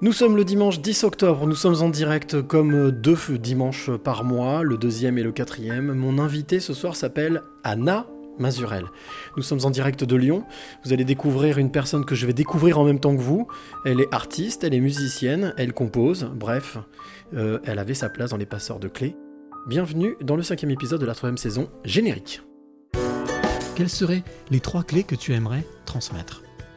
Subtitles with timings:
[0.00, 4.62] Nous sommes le dimanche 10 octobre, nous sommes en direct comme deux dimanches par mois,
[4.62, 5.92] le deuxième et le quatrième.
[5.92, 8.06] Mon invité ce soir s'appelle Anna
[8.38, 8.84] Mazurel.
[9.36, 10.44] Nous sommes en direct de Lyon.
[10.84, 13.48] Vous allez découvrir une personne que je vais découvrir en même temps que vous.
[13.84, 16.78] Elle est artiste, elle est musicienne, elle compose, bref,
[17.34, 19.16] euh, elle avait sa place dans les passeurs de clés.
[19.66, 22.42] Bienvenue dans le cinquième épisode de la troisième saison, générique.
[23.74, 24.22] Quelles seraient
[24.52, 26.42] les trois clés que tu aimerais transmettre?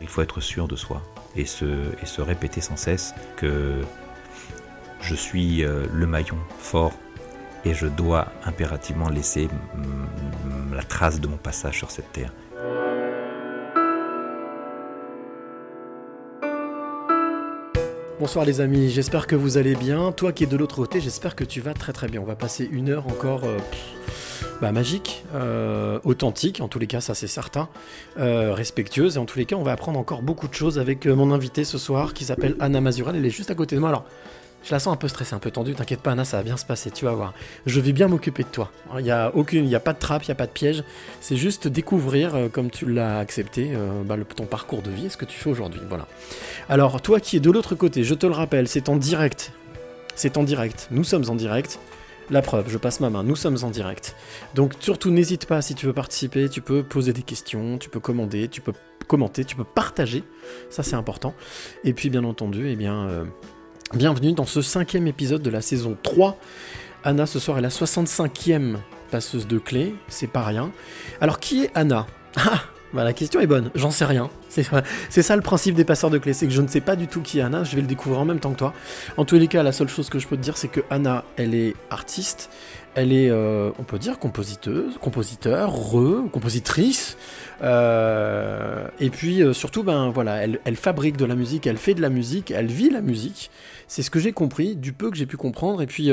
[0.00, 1.02] Il faut être sûr de soi
[1.36, 3.80] et se, répéter sans cesse que
[5.00, 6.92] je suis euh, le maillon fort
[7.64, 9.48] et je dois impérativement laisser
[10.72, 12.32] la trace de mon passage sur cette terre.
[18.20, 20.10] Bonsoir les amis, j'espère que vous allez bien.
[20.10, 22.20] Toi qui es de l'autre côté, j'espère que tu vas très très bien.
[22.20, 23.58] On va passer une heure encore euh,
[24.60, 27.68] bah, magique, euh, authentique, en tous les cas ça c'est certain,
[28.18, 29.16] euh, respectueuse.
[29.16, 31.64] Et en tous les cas on va apprendre encore beaucoup de choses avec mon invité
[31.64, 33.16] ce soir qui s'appelle Anna Mazural.
[33.16, 33.90] Elle est juste à côté de moi.
[33.90, 34.04] Alors
[34.64, 35.74] je la sens un peu stressée, un peu tendue.
[35.74, 36.90] T'inquiète pas, Anna, ça va bien se passer.
[36.90, 37.32] Tu vas voir.
[37.66, 38.70] Je vais bien m'occuper de toi.
[38.98, 40.84] Il n'y a a pas de trappe, il n'y a pas de piège.
[41.20, 45.08] C'est juste découvrir, euh, comme tu l'as accepté, euh, bah, ton parcours de vie et
[45.08, 45.80] ce que tu fais aujourd'hui.
[45.88, 46.06] Voilà.
[46.68, 49.52] Alors, toi qui es de l'autre côté, je te le rappelle, c'est en direct.
[50.16, 50.88] C'est en direct.
[50.90, 51.78] Nous sommes en direct.
[52.30, 54.14] La preuve, je passe ma main, nous sommes en direct.
[54.54, 58.00] Donc surtout n'hésite pas si tu veux participer, tu peux poser des questions, tu peux
[58.00, 58.72] commander, tu peux
[59.06, 60.24] commenter, tu peux partager,
[60.68, 61.34] ça c'est important.
[61.84, 63.24] Et puis bien entendu, eh bien, euh,
[63.94, 66.36] Bienvenue dans ce cinquième épisode de la saison 3.
[67.04, 68.76] Anna, ce soir, est la 65e
[69.10, 70.70] passeuse de clés, c'est pas rien.
[71.22, 72.06] Alors, qui est Anna?
[72.36, 74.30] Ah bah, La question est bonne, j'en sais rien.
[74.48, 77.06] C'est ça le principe des passeurs de clés, c'est que je ne sais pas du
[77.06, 78.74] tout qui est Anna, je vais le découvrir en même temps que toi.
[79.16, 81.24] En tous les cas, la seule chose que je peux te dire, c'est que Anna,
[81.36, 82.50] elle est artiste,
[82.94, 87.16] elle est, euh, on peut dire, compositeuse, compositeur, re, compositrice.
[87.62, 91.94] Euh, et puis euh, surtout, ben voilà, elle, elle, fabrique de la musique, elle fait
[91.94, 93.50] de la musique, elle vit la musique.
[93.86, 95.80] C'est ce que j'ai compris, du peu que j'ai pu comprendre.
[95.80, 96.10] Et puis,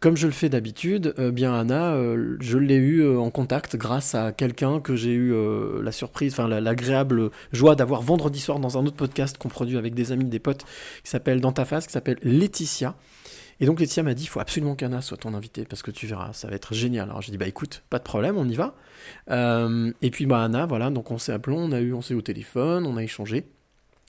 [0.00, 4.14] comme je le fais d'habitude, euh, bien Anna, euh, je l'ai eu en contact grâce
[4.14, 5.34] à quelqu'un que j'ai eu
[5.82, 9.94] la surprise, enfin l'agréable joie d'avoir vendredi soir dans un autre podcast qu'on produit avec
[9.94, 10.64] des amis, des potes,
[11.02, 12.94] qui s'appelle Dans ta face, qui s'appelle Laetitia.
[13.60, 16.06] Et donc Laetitia m'a dit, il faut absolument qu'Anna soit ton invité parce que tu
[16.06, 17.10] verras, ça va être génial.
[17.10, 18.74] Alors j'ai dit, bah écoute, pas de problème, on y va.
[19.30, 22.22] et puis bah Anna, voilà, donc on s'est appelé, on a eu, on s'est au
[22.22, 23.44] téléphone, on a échangé.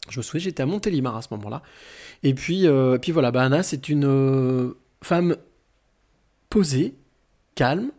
[0.09, 1.61] Je me souviens, j'étais à Montélimar à ce moment-là.
[2.23, 5.35] Et puis, euh, puis voilà, bah Anna, c'est une euh, femme
[6.49, 6.95] posée,
[7.55, 7.91] calme,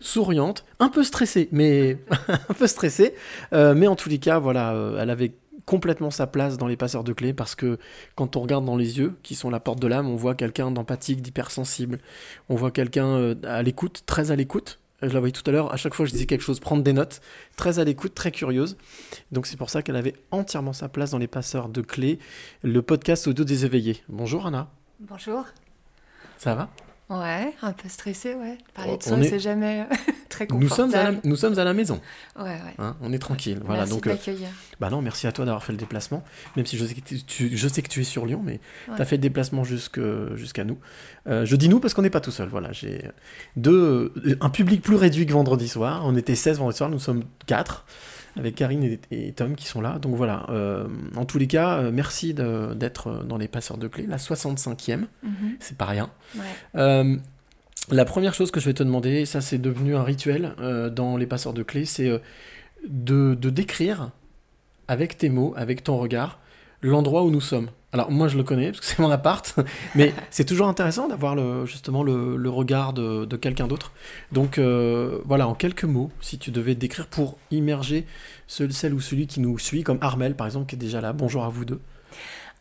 [0.00, 1.98] souriante, un peu stressée, mais
[2.48, 3.14] un peu stressée.
[3.52, 5.34] Euh, mais en tous les cas, voilà, elle avait
[5.64, 7.78] complètement sa place dans les passeurs de clés parce que
[8.14, 10.70] quand on regarde dans les yeux, qui sont la porte de l'âme, on voit quelqu'un
[10.70, 11.98] d'empathique, d'hypersensible.
[12.48, 15.76] On voit quelqu'un à l'écoute, très à l'écoute, je la voyais tout à l'heure, à
[15.76, 17.20] chaque fois je disais quelque chose, prendre des notes,
[17.56, 18.76] très à l'écoute, très curieuse.
[19.32, 22.18] Donc c'est pour ça qu'elle avait entièrement sa place dans les passeurs de clés,
[22.62, 24.02] le podcast audio des éveillés.
[24.08, 24.70] Bonjour Anna.
[25.00, 25.44] Bonjour.
[26.38, 26.70] Ça va?
[27.08, 28.58] Ouais, un peu stressé, ouais.
[28.74, 29.94] Parler de ça, c'est jamais euh,
[30.28, 30.64] très confortable.
[30.64, 32.00] Nous sommes à la, nous sommes à la maison.
[32.36, 32.74] Ouais, ouais.
[32.78, 33.60] Hein, on est tranquille.
[33.64, 34.48] Voilà, merci donc, de m'accueillir.
[34.80, 36.24] bah non, merci à toi d'avoir fait le déplacement.
[36.56, 38.58] Même si je sais que tu, je sais que tu es sur Lyon, mais
[38.96, 40.78] tu as fait le déplacement jusqu'à nous.
[41.28, 42.48] Euh, je dis nous parce qu'on n'est pas tout seul.
[42.48, 43.08] Voilà, j'ai
[43.54, 46.02] deux, un public plus réduit que vendredi soir.
[46.04, 47.84] On était 16 vendredi soir, nous sommes 4
[48.36, 49.98] avec Karine et, Tom qui sont là.
[49.98, 50.86] Donc voilà, euh,
[51.16, 55.56] en tous les cas, euh, merci d'être dans les passeurs de clés, la 65e, mhm.
[55.58, 56.10] c'est pas rien.
[56.76, 57.16] Euh,
[57.90, 60.54] la première chose que je vais te demander, ça c'est devenu un rituel
[60.92, 62.20] dans les passeurs de clés, c'est
[62.88, 64.10] de, de décrire
[64.88, 66.40] avec tes mots, avec ton regard,
[66.90, 67.68] l'endroit où nous sommes.
[67.92, 69.58] Alors moi je le connais parce que c'est mon appart,
[69.94, 73.92] mais c'est toujours intéressant d'avoir le, justement le, regard de, quelqu'un d'autre.
[74.32, 78.06] Donc euh, voilà, en quelques mots, si tu devais décrire pour immerger
[78.48, 81.12] celle ou celui qui nous suit, comme Armel par exemple qui est déjà là.
[81.12, 81.80] Bonjour à vous deux.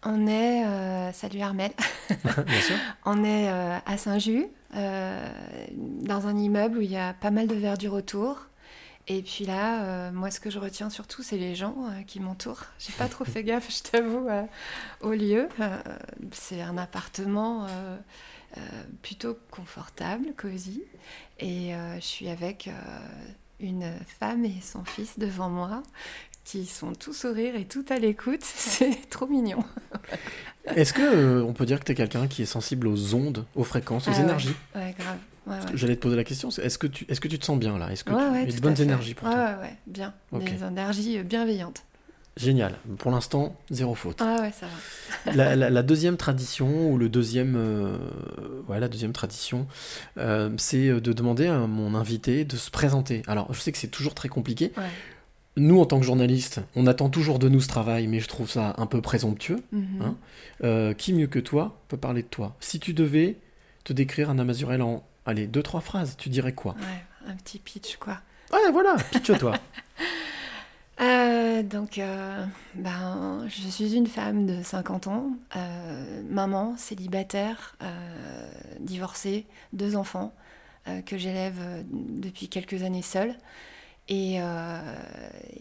[0.04, 1.72] On est, euh, salut Armel,
[2.24, 2.76] Bien sûr.
[3.06, 7.56] on est euh, à Saint-Just, dans un immeuble où il y a pas mal de
[7.56, 8.48] verdure autour.
[9.08, 12.20] Et puis là, euh, moi, ce que je retiens surtout, c'est les gens euh, qui
[12.20, 12.64] m'entourent.
[12.80, 14.44] J'ai pas trop fait gaffe, je t'avoue, euh,
[15.02, 15.48] au lieu.
[16.32, 17.68] c'est un appartement
[19.02, 20.84] plutôt confortable, cosy.
[21.40, 22.70] Et je suis avec
[23.60, 25.84] une femme et son fils devant moi
[26.46, 28.42] qui sont tout sourire et tout à l'écoute.
[28.44, 29.64] C'est trop mignon.
[30.68, 33.64] Est-ce que on peut dire que tu es quelqu'un qui est sensible aux ondes, aux
[33.64, 34.24] fréquences, aux Ah ouais.
[34.24, 34.56] énergies?
[34.76, 35.18] Ouais, grave.
[35.48, 35.60] Ouais, ouais.
[35.76, 37.92] J'allais te poser la question, est-ce que, tu, est-ce que tu te sens bien là?
[37.92, 39.38] Est-ce que Ouais, tu as de bonnes énergies pour toi?
[39.38, 40.14] Ouais, ouais, bien.
[40.34, 41.84] Des énergies euh, bienveillantes.
[42.38, 42.74] Génial.
[42.98, 44.18] Pour l'instant, zéro faute.
[44.22, 45.32] Ah ouais, ça va.
[45.36, 47.98] la, la- la deuxième tradition, ou le deuxième, euh,
[48.68, 49.68] ouais, la deuxième tradition,
[50.18, 53.22] euh, c'est de demander à mon invité de se présenter.
[53.28, 54.74] Alors, je sais que c'est toujours très compliqué.
[54.78, 54.84] Ouais.
[55.58, 58.50] Nous, en tant que journalistes, on attend toujours de nous ce travail, mais je trouve
[58.50, 59.62] ça un peu présomptueux.
[59.72, 60.02] Mhm.
[60.02, 60.16] Hein
[60.66, 62.56] Euh, qui mieux que toi peut parler de toi?
[62.60, 63.38] Si tu devais
[63.86, 66.76] te décrire Anna Mazurel en, allez, deux, trois phrases, tu dirais quoi?
[66.80, 68.20] Ouais, un petit pitch, quoi.
[68.54, 69.54] Ouais, voilà, pitch-toi.
[71.02, 72.46] Euh, donc, euh,
[72.76, 78.48] ben, je suis une femme de 50 ans, euh, maman, célibataire, euh,
[78.80, 80.34] divorcée, deux enfants
[80.88, 83.36] euh, que j'élève euh, depuis quelques années seule.
[84.08, 84.80] Et, euh,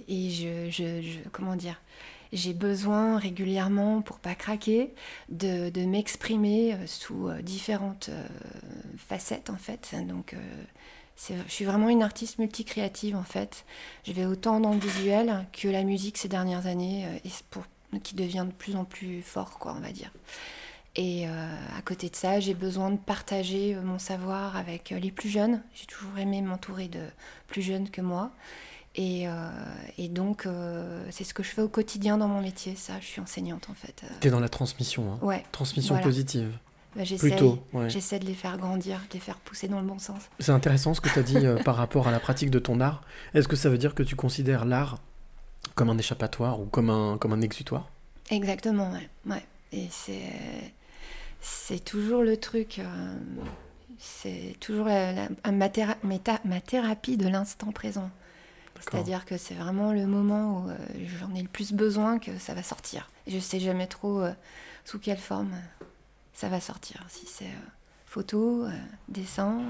[0.07, 1.81] et je, je- je- comment dire,
[2.35, 4.93] j'ai besoin régulièrement, pour pas craquer,
[5.29, 8.27] de, m'exprimer euh, sous euh, différentes euh,
[8.99, 9.95] facettes en fait.
[10.07, 10.35] Donc,
[11.17, 13.65] je suis vraiment une artiste multicréative en fait.
[14.05, 17.65] Je vais autant dans le visuel que la musique ces dernières années, et pour,
[18.03, 20.11] qui devient de plus en plus fort, quoi, on va dire.
[20.97, 25.63] Et à côté de ça, j'ai besoin de partager mon savoir avec les plus jeunes.
[25.75, 27.05] J'ai toujours aimé m'entourer de
[27.47, 28.33] plus jeunes que moi.
[28.97, 29.33] Et, euh,
[29.99, 32.95] et donc, euh, c'est ce que je fais au quotidien dans mon métier, ça.
[33.01, 34.03] Je suis enseignante, en fait.
[34.05, 35.19] Euh, T'es dans la transmission, hein.
[35.23, 36.07] ouais, transmission Voilà.
[36.07, 36.57] positive.
[36.95, 37.91] bah, j'essaie, Plutôt, ouais.
[37.91, 40.23] j'essaie de les faire grandir, de les faire pousser dans le bon sens.
[40.39, 42.81] C'est intéressant ce que tu as dit euh, par rapport à la pratique de ton
[42.81, 43.03] art.
[43.35, 44.99] Est-ce que ça veut dire que tu considères l'art
[45.75, 47.89] comme un échappatoire ou comme un, comme un exutoire?
[48.31, 49.09] Exactement, ouais.
[49.27, 49.45] ouais.
[49.73, 50.23] Et c'est,
[51.41, 52.81] c'est toujours le truc.
[53.99, 58.11] c'est toujours la- la- un- ma, théra- méta- ma thérapie de l'instant présent.
[58.81, 60.77] C'est-à-dire que c'est vraiment le moment où euh,
[61.21, 63.09] j'en ai le plus besoin que ça va sortir.
[63.27, 64.33] Et je sais jamais trop euh,
[64.85, 65.85] sous quelle forme euh,
[66.35, 67.03] ça va sortir.
[67.09, 67.51] Si c'est
[68.07, 68.67] photo,
[69.09, 69.61] dessin,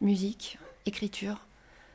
[0.00, 1.46] musique, écriture.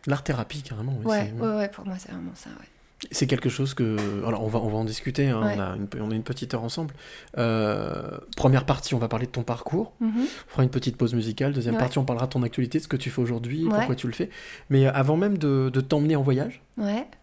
[0.07, 0.93] L'art-thérapie, carrément.
[0.97, 2.49] oui, Ouais, c'est- ouais, ouais, pour moi c'est vraiment ça.
[2.51, 2.67] Ouais.
[3.09, 3.97] C'est quelque chose que.
[4.27, 5.55] Alors, on va, on va en discuter, hein, Ouais.
[5.57, 6.93] on, a une, on a une petite heure ensemble.
[7.39, 9.93] Euh, première partie, on va parler de ton parcours.
[9.99, 10.11] Mhm.
[10.19, 11.51] On fera une petite pause musicale.
[11.53, 11.79] Deuxième Ouais.
[11.81, 13.71] partie, on parlera de ton actualité, de ce que tu fais aujourd'hui, Ouais.
[13.73, 14.29] pourquoi tu le fais.
[14.69, 16.61] Mais euh, avant même de, de t'emmener en voyage,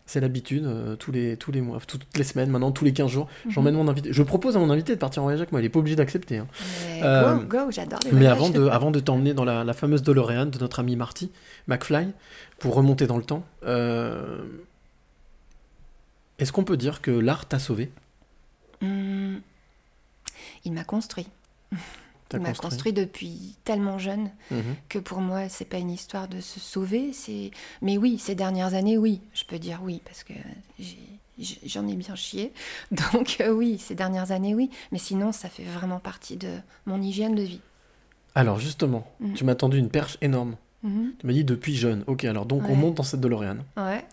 [0.07, 3.11] c'est l'habitude, euh, tous, les, tous les mois, toutes les semaines, maintenant, tous les 15
[3.11, 3.51] jours, Mhm.
[3.53, 4.13] j'emmène mon invité.
[4.13, 5.95] Je propose à mon invité de partir en voyage avec moi, il n'est pas obligé
[5.97, 6.39] d'accepter.
[6.39, 6.47] hein.
[6.89, 9.73] Mais Euh, go, go, j'adore les Mais avant de, avant de t'emmener dans la, la
[9.75, 11.31] fameuse DeLorean de notre ami Marty
[11.69, 12.09] McFly,
[12.59, 13.45] pour remonter dans le temps,
[16.38, 17.90] est-ce qu'on peut dire que l'art t'a sauvé?
[18.82, 19.40] Hum,
[20.64, 21.26] il m'a construit.
[22.32, 24.76] Il m'a construit depuis tellement jeune Mhm.
[24.90, 27.12] que pour moi, c'est pas une histoire de se sauver.
[27.14, 27.50] C'est,
[27.81, 30.35] mais oui, ces dernières années, oui, je peux dire oui parce que
[31.67, 32.52] j'en ai bien chié.
[33.12, 34.70] Donc euh, oui, ces dernières années, oui.
[34.93, 37.61] Mais sinon, ça fait vraiment partie de mon hygiène de vie.
[38.35, 39.35] Alors justement, Mhm.
[39.35, 40.56] tu m'as tendu une perche énorme.
[40.82, 42.05] Tu m'as dit depuis jeune.
[42.06, 43.56] Ok, alors donc on monte dans cette DeLorean.
[43.76, 44.05] Ouais,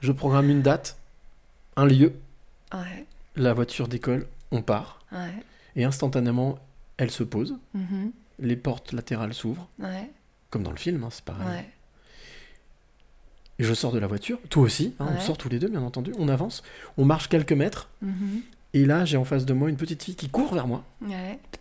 [0.00, 0.96] Je programme une date,
[1.80, 2.12] un lieu,
[2.74, 3.06] ouais,
[3.36, 5.00] la voiture décolle, on part.
[5.12, 5.32] ouais.
[5.76, 6.58] Et instantanément,
[6.98, 8.10] elle se pose, Mhm.
[8.40, 10.10] les portes latérales s'ouvrent, Ouais,
[10.50, 11.64] comme dans le film, hein, c'est pareil.
[13.58, 15.82] Et je sors de la voiture, toi aussi, hein, on sort tous les deux, bien
[15.82, 16.12] entendu.
[16.18, 16.62] On avance,
[16.96, 18.40] on marche quelques mètres, Mhm.
[18.74, 20.84] et là, j'ai en face de moi une petite fille qui court vers moi.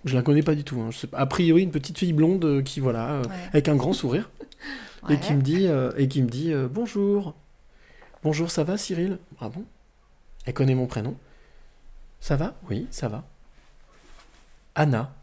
[0.05, 0.79] Je la connais pas du tout.
[0.81, 1.17] hein, je sais pas.
[1.17, 4.29] A priori, une petite fille blonde euh, qui, voilà, euh, avec un grand sourire,
[5.09, 7.35] et qui me dit, euh, et qui me dit euh, bonjour.
[8.23, 9.17] Bonjour, ça va, Cyril?
[9.39, 9.63] Ah bon?
[10.49, 11.15] Elle connaît mon prénom.
[12.19, 12.55] Ça va?
[12.71, 13.23] Oui, ça va.
[14.73, 15.13] Anna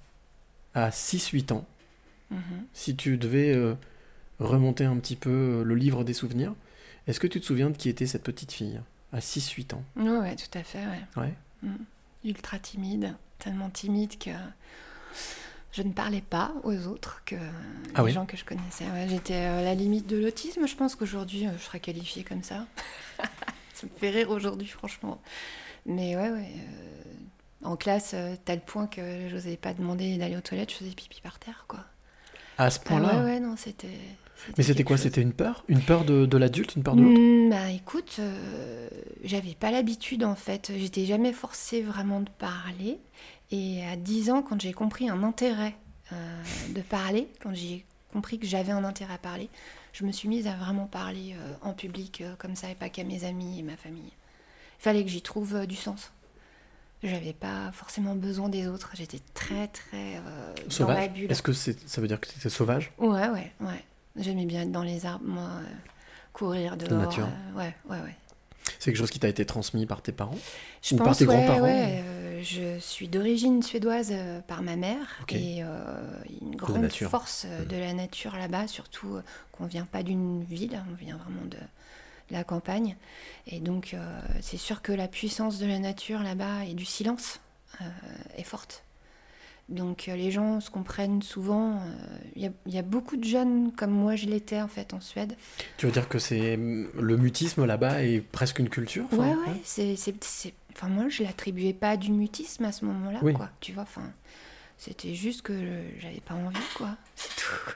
[0.73, 1.66] a 6-8 ans.
[2.30, 2.40] Mhm.
[2.73, 3.75] Si tu devais euh,
[4.38, 6.54] remonter un petit peu euh, le livre des souvenirs,
[7.09, 8.80] est-ce que tu te souviens de qui était cette petite fille
[9.12, 9.83] à 6-8 ans?
[9.97, 11.23] Ouais, ouais, tout à fait, ouais.
[11.23, 11.35] Ouais.
[12.25, 14.30] ultra timide, tellement timide que
[15.73, 17.35] je ne parlais pas aux autres que
[17.97, 18.12] Ah les oui?
[18.12, 18.85] gens que je connaissais.
[18.92, 22.45] Ouais, J'étais à la limite de l'autisme, je pense qu'aujourd'hui euh, je serais qualifiée comme
[22.45, 22.64] ça.
[23.76, 25.21] ça me fait rire aujourd'hui, franchement.
[25.87, 26.50] Mais ouais, ouais.
[26.56, 30.90] euh, en classe, euh, tel point que j'osais pas demander d'aller aux toilettes, je faisais
[30.92, 31.80] pipi par terre, quoi.
[32.59, 33.99] À ce Ah point-là ouais, ouais, non, c'était.
[34.59, 34.99] Mais c'était quoi.
[34.99, 35.64] C'était une peur?
[35.68, 37.21] Une peur de, de l'adulte Une peur de l'autre?
[37.21, 38.88] Hmm, Bah écoute, euh,
[39.25, 40.73] j'avais pas l'habitude en fait.
[40.76, 42.99] J'étais jamais forcée vraiment de parler.
[43.50, 45.76] Et à 10 ans, quand j'ai compris un intérêt
[46.12, 49.49] euh, de parler, quand j'ai compris que j'avais un intérêt à parler,
[49.98, 52.90] je me suis mise à vraiment parler euh, en public euh, comme ça et pas
[52.90, 54.12] qu'à mes amis et ma famille.
[54.78, 56.12] Il fallait que j'y trouve euh, du sens.
[57.02, 58.90] J'avais pas forcément besoin des autres.
[58.94, 61.30] J'étais très très dans ma Sauvage bulle.
[61.30, 62.90] Est-ce que ça veut dire que tu étais sauvage?
[62.98, 63.84] Ouais, ouais, ouais.
[64.16, 65.48] J'aimais bien être dans les arbres, moi,
[66.32, 66.98] courir dehors.
[66.98, 67.26] nature.
[67.26, 68.16] euh, ouais, ouais, ouais.
[68.78, 70.38] C'est quelque chose qui t'a été transmis par tes parents?
[70.82, 72.02] Je Ou par pense, tes ouais, grands-parents ouais,
[72.42, 75.32] je suis d'origine suédoise euh, par ma mère Ok.
[75.34, 76.00] et euh,
[76.42, 77.66] une grande force euh, Mhm.
[77.68, 79.18] de la nature là-bas, surtout
[79.52, 81.58] qu'on vient pas d'une ville, on vient vraiment de,
[82.30, 82.96] la campagne.
[83.46, 87.38] Et donc, euh, c'est sûr que la puissance de la nature là-bas et du silence
[87.80, 87.84] euh,
[88.36, 88.82] est forte.
[89.68, 91.80] Donc, euh, les gens se comprennent souvent.
[92.34, 94.92] Il y, a- il y a beaucoup de jeunes comme moi, je l'étais en fait
[94.94, 95.36] en Suède.
[95.76, 99.60] Tu veux dire que c'est le mutisme là-bas est presque une culture enfin, Ouais, ouais,
[99.64, 100.14] c'est, c'est-
[100.76, 103.33] Enfin, moi, je l'attribuais pas à du mutisme à ce moment-là, Oui.
[103.33, 103.49] quoi.
[103.61, 104.12] Tu vois, enfin,
[104.76, 106.97] c'était juste que je- j'avais pas envie, quoi.
[107.16, 107.71] C'est tout.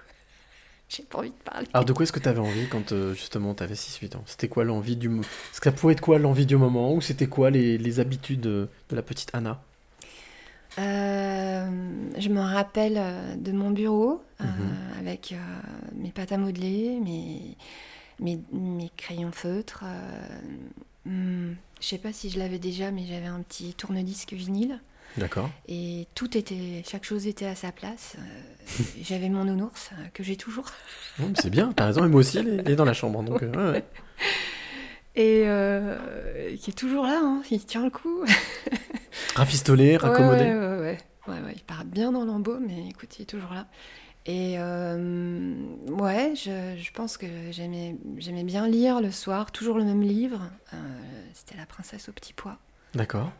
[0.89, 1.67] J'ai pas envie de parler.
[1.73, 4.25] Alors de quoi est-ce que tu avais envie quand euh, justement tu avais 6-8 ans?
[4.27, 7.01] C'était quoi l'envie du moment Est-ce que ça pouvait être quoi l'envie du moment ou
[7.01, 9.63] c'était quoi les, les habitudes de, de la petite Anna?
[10.79, 11.69] Euh,
[12.19, 14.99] je me rappelle euh, de mon bureau euh, Mhm.
[14.99, 15.37] avec euh,
[15.95, 17.57] mes pâtes à modeler, mes,
[18.19, 19.85] mes, mes crayons feutres.
[19.85, 20.41] euh,
[21.07, 24.81] hmm, je sais pas si je l'avais déjà, mais j'avais un petit tourne-disque vinyle.
[25.17, 25.51] D'accord.
[25.67, 28.17] Et tout était, chaque chose était à sa place.
[28.19, 30.67] Euh, J'avais mon nounours euh, que j'ai toujours.
[31.19, 33.23] Mais c'est bien, t'as raison, et moi aussi, elle est, dans la chambre.
[33.23, 33.85] Donc, euh, ouais.
[35.17, 38.25] Et euh, qui est toujours là, hein, il tient le coup.
[39.35, 40.45] Rafistolé, raccommodé.
[40.45, 40.99] Ouais, ouais, ouais, ouais.
[41.27, 43.67] Ouais, ouais, il part bien dans l'embeau, mais écoute, il est toujours là.
[44.27, 45.55] Et euh,
[45.89, 50.43] ouais, je, je pense que j'aimais, j'aimais bien lire le soir, toujours le même livre.
[50.75, 50.77] Euh,
[51.33, 52.59] c'était La princesse au petit pois.
[52.95, 53.31] D'accord.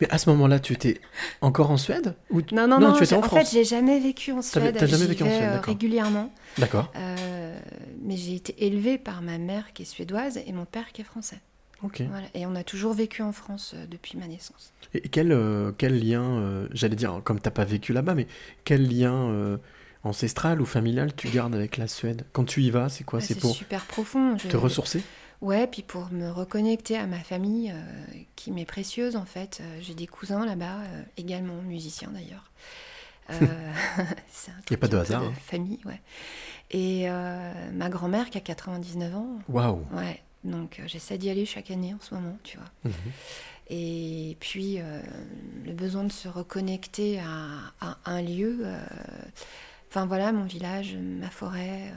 [0.00, 1.00] Mais à ce moment-là, tu étais
[1.40, 2.40] encore en Suède ou...
[2.52, 3.38] Non, non, Non, non, tu étais en en, France.
[3.50, 4.76] fait, j'ai jamais vécu en Suède.
[4.78, 5.64] t'as jamais vécu en Suède, euh, d'accord.
[5.66, 6.32] régulièrement.
[6.58, 6.92] D'accord.
[6.96, 7.58] Euh,
[8.02, 11.04] mais j'ai été élevée par ma mère qui est suédoise et mon père qui est
[11.04, 11.40] français.
[11.82, 12.02] Ok.
[12.08, 12.26] Voilà.
[12.34, 14.72] Et on a toujours vécu en France euh, depuis ma naissance.
[14.94, 18.26] Et quel, euh, quel lien, euh, j'allais dire, comme t'as pas vécu là-bas, mais
[18.64, 19.58] quel lien
[20.04, 22.24] ancestral ou familial tu gardes avec la Suède?
[22.32, 23.20] Quand tu y vas, c'est quoi?
[23.22, 24.36] Ah, C'est pour super profond.
[24.38, 25.02] Je- te ressourcer?
[25.40, 27.72] Ouais, puis pour me reconnecter à ma famille
[28.34, 29.62] qui m'est précieuse en fait.
[29.80, 30.78] J'ai des cousins là-bas,
[31.16, 32.50] également musiciens d'ailleurs.
[33.30, 33.36] Euh,
[34.28, 35.32] c'est un Y a pas de hasard, hein.
[35.46, 36.00] famille, ouais.
[36.72, 37.06] Et
[37.72, 40.20] ma grand-mère qui a 99 ans, Waouh ouais.
[40.44, 42.70] Donc euh, j'essaie d'y aller chaque année en ce moment, tu vois.
[42.84, 42.92] Mhm.
[43.70, 45.02] Et puis euh,
[45.66, 48.58] le besoin de se reconnecter à, à un lieu.
[48.62, 48.78] euh,
[49.90, 51.92] Enfin voilà, mon village, ma forêt.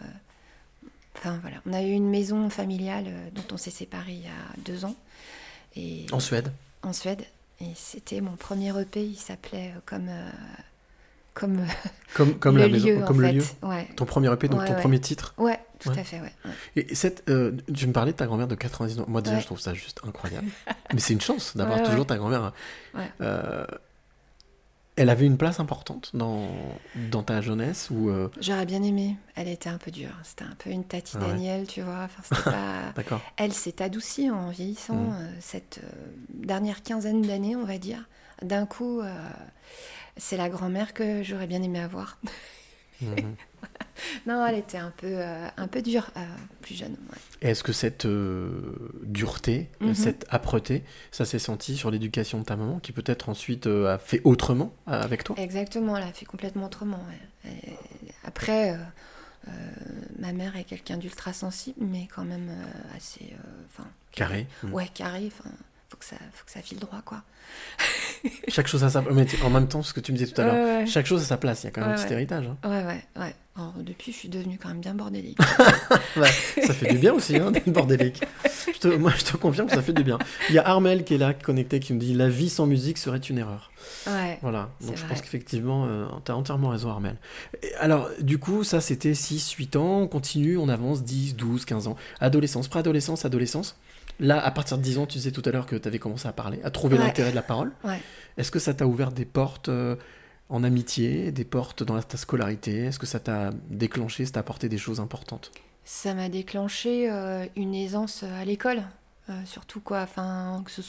[1.17, 4.60] Enfin voilà, on a eu une maison familiale dont on s'est séparés il y a
[4.65, 4.95] deux ans.
[5.75, 6.51] Et En Suède
[6.83, 7.24] en Suède.
[7.60, 10.31] Et c'était mon premier EP, il s'appelait comme, euh,
[11.33, 11.65] comme
[12.13, 13.33] Comme, comme le la maison, lieu, comme le fait.
[13.33, 13.88] lieu Ouais.
[13.95, 14.79] Ton premier EP, donc Ouais, ton ouais.
[14.81, 15.33] premier titre.
[15.38, 16.33] ouais, tout à fait, ouais.
[16.75, 19.05] Et cette, euh, tu me parlais de ta grand-mère de 90 ans.
[19.07, 20.47] Moi déjà, je trouve ça juste incroyable.
[20.93, 22.53] Mais c'est une chance d'avoir toujours ta grand-mère.
[22.93, 23.09] Ouais.
[23.21, 23.65] Euh,
[24.97, 26.50] elle avait une place importante dans,
[27.09, 29.15] dans ta jeunesse ou euh, J'aurais bien aimé.
[29.35, 30.11] Elle était un peu dure.
[30.23, 31.25] C'était un peu une Tati Ah.
[31.27, 32.07] Daniel, tu vois.
[32.19, 32.51] Enfin,
[32.93, 33.21] pas...
[33.38, 35.13] Elle s'est adoucie en vieillissant Mhm.
[35.17, 35.79] euh, cette
[36.33, 38.03] dernière quinzaine d'années, on va dire.
[38.43, 39.01] D'un coup,
[40.18, 42.18] c'est la grand-mère que j'aurais bien aimé avoir.
[43.01, 43.36] Mhm.
[44.27, 46.22] non, elle était un peu, euh, un peu dure, euh,
[46.62, 46.91] plus jeune.
[47.12, 47.50] ouais.
[47.50, 48.60] Est-ce que cette euh,
[49.03, 49.94] dureté, Mhm.
[49.96, 54.22] cette âpreté, ça s'est senti sur l'éducation de ta maman, qui peut-être ensuite a fait
[54.24, 55.36] autrement avec toi?
[55.39, 57.03] Exactement, elle a fait complètement autrement.
[57.46, 57.51] ouais.
[57.51, 57.74] Et
[58.24, 58.77] après,
[60.20, 62.51] ma mère est quelqu'un d'ultra sensible, mais quand même
[62.96, 63.34] assez.
[64.12, 64.46] Carré.
[64.63, 64.74] Mhm.
[64.74, 65.32] ouais, carré.
[65.91, 67.21] Faut que ça, faut que ça file droit, quoi.
[68.48, 69.17] Chaque chose à sa place.
[69.43, 70.88] En même temps, ce que tu me disais tout à l'heure, Ouais, ouais.
[70.88, 71.63] chaque chose à sa place.
[71.63, 72.45] Il y a quand même Ouais, un petit héritage.
[72.48, 72.57] hein.
[72.69, 73.36] Ouais, ouais, ouais.
[73.57, 75.38] Alors, depuis, je suis devenue quand même bien bordélique.
[76.15, 76.29] Ouais,
[76.65, 78.21] ça fait du bien aussi, hein, d'être bordélique.
[78.74, 80.17] Je te- moi, je te confirme que ça fait du bien.
[80.50, 82.98] Il y a Armel qui est là, connecté, qui me dit La vie sans musique
[82.98, 83.71] serait une erreur.
[84.07, 84.38] Ouais.
[84.41, 85.10] Voilà, donc je vrai.
[85.10, 87.17] pense qu'effectivement, euh, tu as entièrement raison, Armel.
[87.63, 91.65] Et alors, du coup, ça c'était 6, 8 ans, on continue, on avance 10, 12,
[91.65, 91.98] 15 ans.
[92.21, 93.75] Adolescence, préadolescence, adolescence.
[94.20, 96.27] Là, à partir de 10 ans, tu disais tout à l'heure que tu avais commencé
[96.27, 97.03] à parler, à trouver Ouais.
[97.06, 97.72] l'intérêt de la parole.
[97.84, 98.00] Ouais.
[98.38, 99.96] Est-ce que ça t'a ouvert des portes euh,
[100.50, 102.86] en amitié, des portes dans ta scolarité?
[102.86, 105.51] Est-ce que ça t'a déclenché, ça t'a apporté des choses importantes?
[105.84, 108.84] Ça m'a déclenché euh, une aisance à l'école,
[109.30, 110.01] euh, surtout quoi.
[110.01, 110.82] Enfin, ce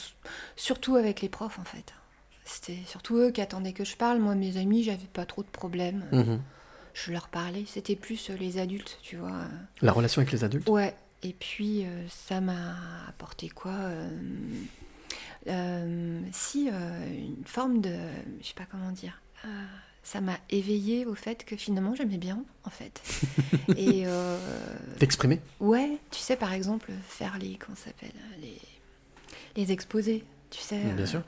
[0.55, 1.93] surtout avec les profs en fait.
[2.45, 4.19] C'était surtout eux qui attendaient que je parle.
[4.19, 6.03] Moi, mes amis, j'avais pas trop de problèmes.
[6.11, 6.39] Mhm.
[6.93, 7.63] Je leur parlais.
[7.67, 9.31] C'était plus euh, les adultes, tu vois.
[9.81, 10.69] La relation avec les adultes?
[10.69, 10.93] Ouais.
[11.23, 12.75] Et puis euh, ça m'a
[13.07, 14.09] apporté quoi euh,
[15.47, 17.95] euh, Si une forme de,
[18.41, 19.21] je sais pas comment dire.
[20.03, 23.01] ça m'a éveillée au fait que finalement j'aimais bien en fait.
[23.77, 24.37] Et euh,
[24.99, 25.39] T'exprimer?
[25.59, 28.11] Ouais, tu sais, par exemple, faire les, comment s'appelle,
[28.41, 28.59] les,
[29.55, 31.23] les exposés, tu sais, Bien euh, sûr.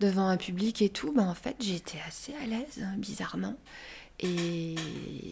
[0.00, 3.56] devant un public et tout, ben, en fait, j'étais assez à l'aise, hein, bizarrement.
[4.20, 4.74] Et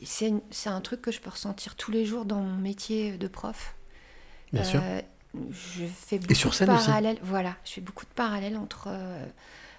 [0.04, 0.32] c'est
[0.66, 3.74] un truc que je peux ressentir tous les jours dans mon métier de prof.
[4.52, 4.80] Bien sûr.
[4.82, 5.00] Euh,
[5.50, 7.18] je fais beaucoup sur de scène aussi parallèles.
[7.22, 9.24] Voilà, je fais beaucoup de parallèles entre euh,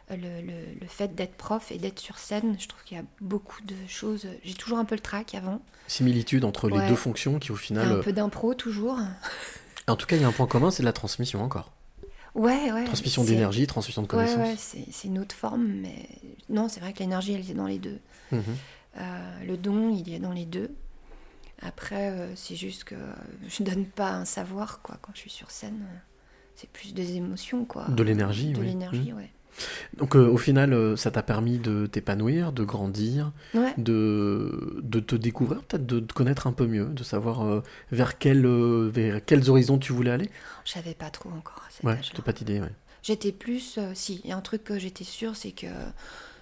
[0.09, 2.57] le, le- le fait d'être prof et d'être sur scène.
[2.59, 4.27] Je trouve qu'il y a beaucoup de choses.
[4.43, 5.61] J'ai toujours un peu le trac avant.
[5.87, 6.87] Similitude entre les Ouais.
[6.89, 7.87] deux fonctions qui au final...
[7.87, 8.99] a un euh, peu d'impro toujours.
[9.87, 11.71] En tout cas, il y a un point commun, c'est de la transmission encore.
[12.33, 12.85] Ouais, ouais.
[12.85, 14.37] Transmission d'énergie, transmission de connaissances.
[14.39, 16.09] ouais, c'est c'est une autre forme, mais
[16.49, 17.99] non, c'est vrai que l'énergie, elle est dans les deux.
[18.31, 18.43] Mhm.
[18.97, 20.71] Euh, le don, il est dans les deux.
[21.61, 22.95] Après, euh, c'est juste que
[23.47, 24.97] je donne pas un savoir, quoi.
[25.01, 25.97] Quand je suis sur scène, euh,
[26.55, 27.85] c'est plus des émotions, quoi.
[27.89, 28.67] De l'énergie, De oui.
[28.67, 29.17] l'énergie, Mhm.
[29.17, 29.29] ouais.
[29.95, 33.73] Donc euh, au final, euh, ça t'a permis de t'épanouir, de grandir, Ouais.
[33.77, 38.17] de, de te découvrir, peut-être de te connaître un peu mieux, de savoir euh, vers,
[38.17, 40.29] quel, vers quels horizons tu voulais aller?
[40.65, 42.71] Je savais pas trop encore à cet Ouais, pas d'idée, ouais.
[43.01, 45.67] J'étais plus, si, il y a un truc que j'étais sûre, c'est que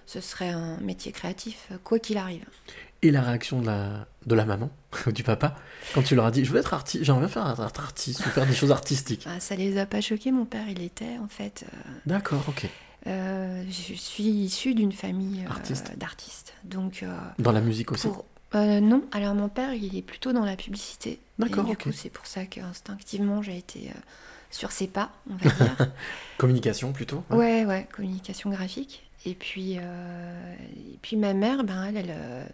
[0.06, 2.46] ce serait un métier créatif, quoi qu'il arrive.
[3.04, 4.70] Et la réaction de la, de la maman
[5.06, 5.54] ou du papa
[5.94, 8.30] quand tu leur as dit je veux être artiste, j'aimerais bien faire être artiste ou
[8.30, 9.24] faire des choses artistiques.
[9.28, 11.64] Ah, ça les a pas choqués, mon père, il était, en fait.
[11.72, 12.66] euh, D'accord, ok.
[13.06, 15.92] euh, je suis issue d'une famille euh, Artiste.
[15.98, 16.54] d'artistes.
[16.64, 17.04] Donc,
[17.38, 18.08] Dans la musique aussi.
[18.08, 18.24] pour.
[18.54, 21.20] non, alors mon père, il est plutôt dans la publicité.
[21.38, 21.82] D'accord, ok.
[21.82, 23.90] coup, c'est pour ça qu'instinctivement, j'ai été
[24.50, 25.76] sur ses pas, on va dire.
[26.38, 27.22] Communication plutôt.
[27.30, 27.36] ouais.
[27.36, 29.03] Ouais, ouais, communication graphique.
[29.26, 30.54] Et puis, euh,
[30.94, 32.44] et puis ma mère, ben, elle, elle, euh,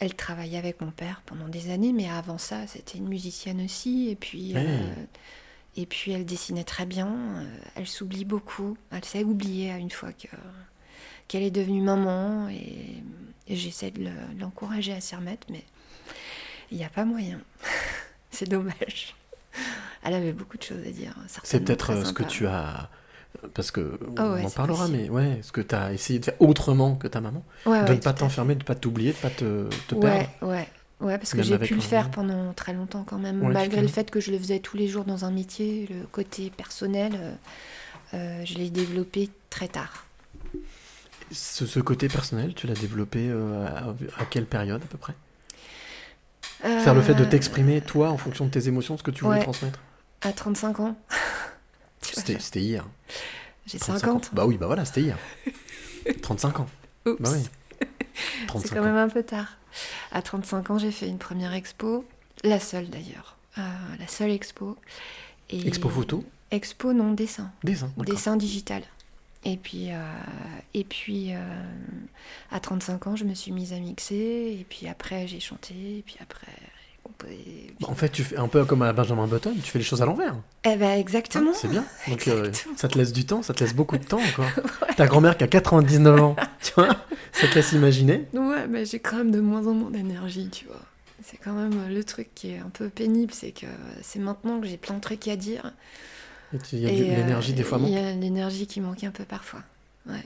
[0.00, 4.08] elle travaillait avec mon père pendant des années, mais avant ça, c'était une musicienne aussi.
[4.10, 4.60] Et puis, euh,
[5.76, 7.44] et puis elle dessinait très bien.
[7.74, 8.76] Elle s'oublie beaucoup.
[8.90, 10.28] Elle s'est oubliée à une fois que
[11.26, 12.48] qu'elle est devenue maman.
[12.50, 13.02] Et,
[13.48, 15.64] et j'essaie de le- de l'encourager à s'y remettre, mais
[16.70, 17.40] il n'y a pas moyen.
[18.30, 19.14] C'est dommage.
[20.02, 21.14] Elle avait beaucoup de choses à dire.
[21.28, 22.90] C'est certainement peut-être ce que tu as.
[23.54, 24.98] Parce que Ah on ouais, en parlera, possible.
[25.02, 27.44] mais ouais, ce que tu as essayé de faire autrement que ta maman.
[27.66, 29.94] Ouais, de ouais, ne pas t'enfermer, de ne pas t'oublier, de ne pas te, te
[29.94, 30.28] perdre.
[30.42, 30.68] ouais,
[31.00, 34.10] ouais, parce que j'ai pu le faire pendant très longtemps quand même, malgré le fait
[34.10, 37.34] que je le faisais tous les jours dans un métier, le côté personnel, euh,
[38.14, 40.06] euh, je l'ai développé très tard.
[41.30, 45.14] Ce, ce côté personnel, tu l'as développé euh, à, à quelle période à peu près?
[46.62, 49.24] Faire le fait de Euh, t'exprimer, toi, en fonction de tes émotions, ce que tu
[49.24, 49.80] voulais transmettre?
[50.22, 50.96] À 35 ans.
[52.12, 52.86] C'était hier.
[53.66, 54.24] J'ai 35 50.
[54.26, 54.28] ans.
[54.32, 55.18] Bah oui, bah voilà, c'était hier.
[56.22, 56.68] 35 ans.
[57.06, 57.20] Oups.
[57.20, 57.42] Bah oui.
[58.40, 58.84] C'est 35 quand ans.
[58.84, 59.56] même un peu tard.
[60.12, 62.04] À 35 ans, j'ai fait une première expo,
[62.44, 63.62] la seule d'ailleurs, Euh,
[63.98, 64.76] la seule expo.
[65.50, 65.66] Et...
[65.66, 67.50] Expo photo Expo non dessin.
[67.64, 68.82] Dessin, dessin digital.
[69.44, 69.96] Et puis, euh,
[70.72, 71.38] et puis euh,
[72.50, 74.56] à 35 ans, je me suis mise à mixer.
[74.60, 75.74] Et puis après, j'ai chanté.
[75.98, 76.52] Et puis après,
[77.84, 80.06] En fait, tu fais un peu comme à Benjamin Button, tu fais les choses à
[80.06, 80.34] l'envers.
[80.64, 81.52] Eh ben, exactement.
[81.54, 81.84] c'est bien.
[82.08, 84.50] Donc euh, ça te laisse du temps, ça te laisse beaucoup de temps encore.
[84.96, 86.96] Ta grand-mère qui a 99 ans, tu vois,
[87.32, 88.26] ça te laisse imaginer.
[88.32, 90.80] Ouais, mais j'ai quand même de moins en moins d'énergie, tu vois.
[91.22, 93.66] C'est quand même le truc qui est un peu pénible, c'est que
[94.02, 95.72] c'est maintenant que j'ai plein de trucs à dire.
[96.52, 99.10] Et Il y a euh, l'énergie des fois Il y a l'énergie qui manque un
[99.10, 99.60] peu parfois.
[100.06, 100.24] Ouais.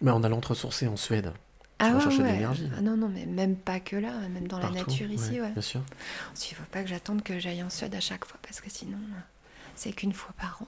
[0.00, 1.32] Mais en allant te ressourcer en Suède,
[1.78, 2.70] Ah vas ouais, chercher de l'énergie.
[2.76, 5.50] Ah non, non, mais même pas que là, même dans la nature ici, ouais.
[5.52, 5.80] Bien sûr.
[6.50, 8.98] Il faut pas que j'attende que j'aille en Suède à chaque fois, parce que sinon,
[9.74, 10.66] c'est qu'une fois par an.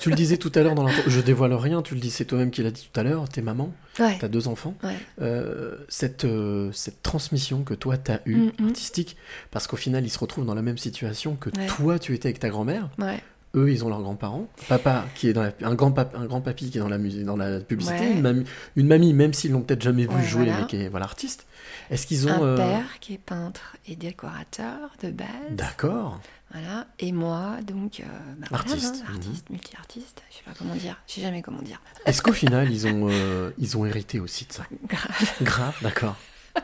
[0.00, 2.24] Tu le disais tout à l'heure dans l'intro, je dévoile rien, tu le dis, c'est
[2.24, 4.74] toi-même qui l'as dit tout à l'heure, t'es maman, Ouais, t'as deux enfants.
[4.82, 4.96] ouais.
[5.20, 8.66] Euh, cette, euh, cette transmission que toi t'as eue, Mm, mm.
[8.68, 9.16] artistique,
[9.50, 11.66] parce qu'au final ils se retrouvent dans la même situation que Ouais.
[11.66, 13.22] toi tu étais avec ta grand-mère, Ouais,
[13.58, 16.40] eux ils ont leurs grands-parents, papa qui est dans la- un grand pap- un grand
[16.40, 18.12] papy qui est dans la musique, dans la publicité, Ouais.
[18.12, 18.44] une, mamie,
[18.76, 20.60] une mamie même s'ils l'ont peut-être jamais vu Ouais, jouer voilà.
[20.60, 21.46] mais qui est voilà artiste.
[21.90, 25.26] Est-ce qu'ils ont un euh, père qui est peintre et décorateur de base.
[25.50, 26.20] D'accord.
[26.52, 26.86] Voilà.
[26.98, 28.04] Et moi, donc, euh,
[28.38, 29.16] bah voilà, Artiste, hein, mhm.
[29.16, 30.22] artiste, multi-artiste.
[30.30, 30.96] Je sais pas comment dire.
[31.06, 31.80] Je sais jamais comment dire.
[32.06, 34.64] Est-ce qu'au final ils ont euh, ils ont hérité aussi de ça?
[34.86, 35.32] Grave.
[35.42, 36.16] Grave, d'accord.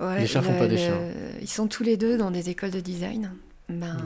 [0.00, 0.98] Ouais, Les chats font le- pas des le- chiens.
[1.40, 3.32] Ils sont tous les deux dans des écoles de design.
[3.68, 3.96] Ben.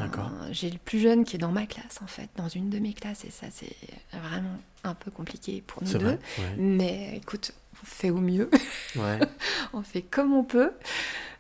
[0.51, 2.93] J'ai le plus jeune qui est dans ma classe, en fait, dans une de mes
[2.93, 3.25] classes.
[3.25, 3.77] Et ça, c'est
[4.13, 5.99] vraiment un peu compliqué pour nous deux.
[5.99, 6.19] vrai.
[6.39, 6.55] Ouais.
[6.59, 8.51] Mais écoute, on fait au mieux.
[8.97, 9.19] ouais.
[9.73, 10.73] on fait comme on peut.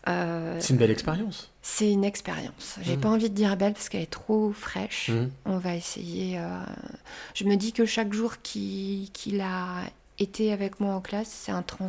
[0.08, 1.50] Euh, C'est une belle expérience.
[1.62, 2.76] c'est une expérience.
[2.82, 3.00] J'ai Mm.
[3.00, 5.08] pas envie de dire belle parce qu'elle est trop fraîche.
[5.10, 5.30] Mhm.
[5.44, 6.38] On va essayer.
[6.38, 6.60] euh,
[7.34, 9.82] Je me dis que chaque jour qui- qu'il a
[10.22, 11.88] été avec moi en classe, c'est un trans...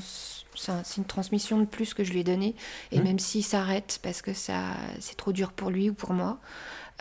[0.55, 2.55] c'est un- c'est une transmission de plus que je lui ai donnée.
[2.91, 3.03] Et Mhm.
[3.05, 4.61] même s'il s'arrête parce que ça
[4.99, 6.39] c'est trop dur pour lui ou pour moi,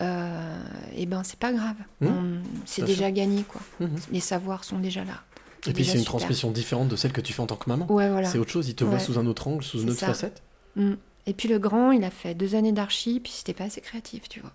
[0.01, 0.63] euh,
[0.97, 1.77] et ben c'est pas grave.
[2.01, 3.61] On- C'est déjà gagné quoi.
[3.81, 3.97] Mhm.
[4.11, 5.23] Les savoirs sont déjà là.
[5.67, 6.13] Et puis c'est une super.
[6.19, 7.91] transmission différente de celle que tu fais en tant que maman.
[7.91, 8.29] Ouais voilà.
[8.29, 10.07] C'est autre chose, il te voit sous un autre angle, sous une autre ça.
[10.09, 10.43] facette.
[10.77, 10.95] Mm.
[11.27, 14.29] Et puis le grand, il a fait deux années d'archi, puis c'était pas assez créatif,
[14.29, 14.53] tu vois.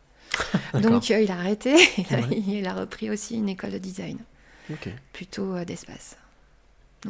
[0.82, 2.44] Donc euh, il a arrêté, il a, Ouais.
[2.46, 4.18] il a repris aussi une école de design,
[5.14, 6.18] plutôt euh, d'espace.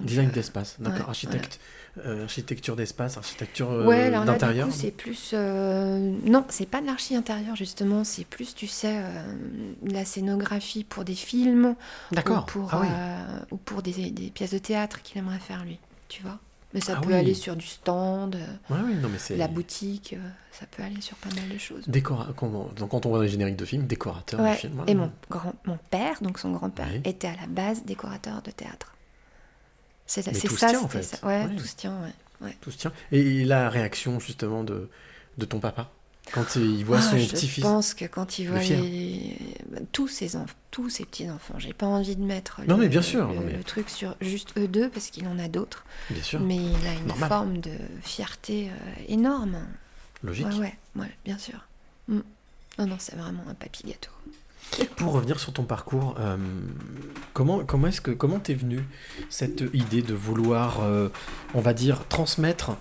[0.03, 0.99] Design euh, d'espace, d'accord.
[1.01, 1.59] ouais, Architecte,
[2.05, 4.67] euh, architecture d'espace, architecture euh, Ouais, alors d'intérieur.
[4.71, 5.31] c'est plus.
[5.33, 8.03] euh, Non, c'est pas de l'archi intérieur, justement.
[8.03, 9.33] C'est plus, tu sais, euh,
[9.81, 11.75] de la scénographie pour des films.
[12.11, 12.43] D'accord.
[12.43, 12.87] Ou pour, Ah oui.
[12.91, 15.79] euh, ou pour des, des pièces de théâtre qu'il aimerait faire, lui.
[16.09, 16.37] Tu vois
[16.73, 17.15] Mais ça Ah peut oui.
[17.15, 19.35] aller sur du stand, euh, Ouais, oui, non mais c'est.
[19.35, 20.13] la boutique.
[20.13, 21.83] euh, ça peut aller sur pas mal de choses.
[21.87, 22.27] Décora...
[22.77, 24.83] Donc quand on voit les génériques de films, décorateur de films.
[24.87, 27.01] Et mon, grand, mon père, donc son grand-père, Oui.
[27.05, 28.93] était à la base décorateur de théâtre.
[30.07, 31.03] C'est ça, tient, en fait.
[31.03, 31.17] ça.
[31.25, 31.55] Ouais, Ouais.
[31.55, 31.95] tout se tient,
[32.41, 32.55] ouais.
[32.61, 32.93] Tout se tient.
[33.11, 34.89] Et la réaction justement de,
[35.37, 35.91] de ton papa
[36.33, 37.63] quand il voit Ah, son je petit-fils?
[37.63, 39.37] pense que quand il voit les-
[39.91, 42.89] tous ses enfants, tous ses petits enfants, j'ai pas envie de mettre Non, le, mais
[42.89, 45.47] bien sûr, le, non, mais- le truc sur juste eux deux parce qu'il en a
[45.47, 47.29] d'autres, Bien sûr, mais il a une Normal.
[47.29, 49.57] forme de fierté euh, énorme.
[50.23, 50.47] logique.
[50.47, 51.59] Ouais, ouais, ouais, bien sûr.
[52.07, 52.19] Mm.
[52.79, 54.11] Non, non, c'est vraiment un papy gâteau.
[54.97, 56.37] Pour revenir sur ton parcours, euh,
[57.33, 58.83] comment comment est-ce que comment t'es venu
[59.29, 61.09] cette idée de vouloir, euh,
[61.53, 62.71] on va dire, transmettre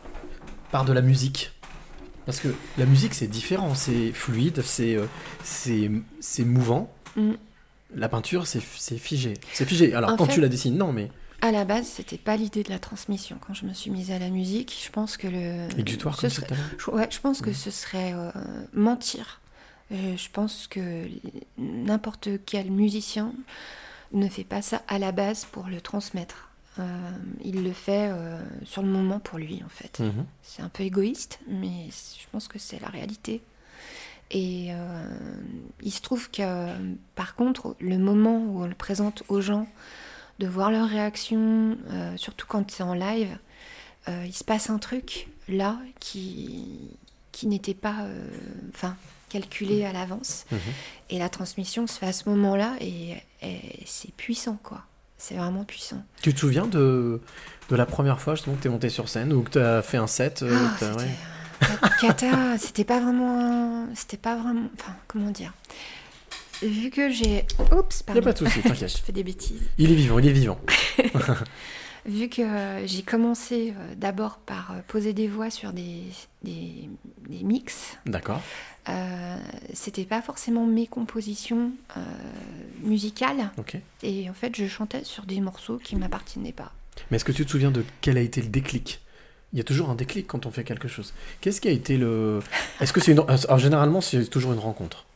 [0.73, 1.53] par de la musique?
[2.25, 5.07] Parce que la musique c'est différent, c'est fluide, c'est euh,
[5.45, 6.93] c'est c'est mouvant.
[7.17, 7.33] Mm.
[7.95, 9.95] La peinture c'est figé, c'est figé.
[9.95, 11.11] Alors En quand fait- tu la dessines, non mais
[11.43, 13.37] À la base, c'était pas l'idée de la transmission.
[13.47, 15.69] Quand je me suis mise à la musique, je pense que le.
[15.79, 16.55] exutoire ce comme serait- ça.
[16.79, 17.55] Je, ouais, je pense que Mhm.
[17.57, 18.31] ce serait euh,
[18.75, 19.41] mentir.
[19.93, 21.09] Euh, je pense que
[21.59, 23.33] n'importe quel musicien
[24.13, 26.51] ne fait pas ça à la base pour le transmettre.
[26.79, 27.11] Euh,
[27.43, 30.01] il le fait euh, sur le moment pour lui, en fait.
[30.01, 30.27] Mhm.
[30.43, 33.43] C'est un peu égoïste, mais je pense que c'est la réalité.
[34.31, 35.05] Et euh,
[35.83, 36.43] il se trouve que,
[37.15, 39.67] par contre, le moment où on le présente aux gens,
[40.39, 41.79] de voir leur réaction,
[42.17, 43.39] surtout quand c'est en live,
[44.07, 46.91] il se passe un truc là qui,
[47.33, 48.07] qui n'était pas
[48.69, 48.97] enfin,
[49.29, 50.45] calculé à l'avance.
[50.53, 50.59] Mhm.
[51.11, 54.83] Et la transmission se fait à ce moment-là et, et c'est puissant, quoi.
[55.19, 56.03] C'est vraiment puissant.
[56.23, 57.21] Tu te souviens de,
[57.71, 59.81] de la première fois justement que tu es monté sur scène ou que tu as
[59.83, 61.89] fait un set euh, Ah, ouais.
[62.01, 63.87] cata, c'était pas vraiment.
[63.95, 64.69] C'était pas vraiment.
[64.79, 65.55] Enfin, comment dire
[66.63, 67.47] Vu que j'ai.
[67.73, 68.23] Oups, Y a pardon.
[68.23, 68.91] pas de souci, Je t'inquiète.
[68.99, 69.63] fais des bêtises.
[69.79, 70.59] Il est vivant, il est vivant.
[72.07, 76.03] Vu que euh, j'ai commencé euh, d'abord par poser des voix sur des,
[76.45, 76.89] des,
[77.29, 78.41] des mix, D'accord.
[78.89, 79.37] Euh,
[79.75, 82.01] c'était pas forcément mes compositions euh,
[82.83, 83.51] musicales.
[84.03, 86.73] Et en fait, je chantais sur des morceaux qui m'appartenaient pas.
[87.11, 89.01] Mais est-ce que tu te souviens de quel a été le déclic?
[89.53, 91.15] Il y a toujours un déclic quand on fait quelque chose.
[91.41, 92.41] Qu'est-ce qui a été le.
[92.81, 93.21] Est-ce que c'est une.
[93.29, 95.07] Alors, généralement, c'est toujours une rencontre.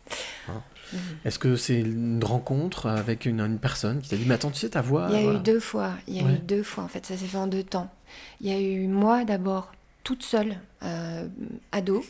[0.49, 0.63] Hein?
[0.93, 0.99] Mhm.
[1.25, 4.59] Est-ce que c'est une rencontre avec une, une personne qui t'a dit Mais attends, tu
[4.59, 5.07] sais, ta voix.
[5.11, 5.39] Il y a voilà.
[5.39, 5.93] eu deux fois.
[6.09, 6.35] Il y a Ouais.
[6.35, 7.07] eu deux fois, en fait.
[7.07, 7.93] Ça s'est fait en deux temps.
[8.41, 9.73] Il y a eu moi d'abord,
[10.05, 11.27] toute seule, euh,
[11.73, 12.05] ado.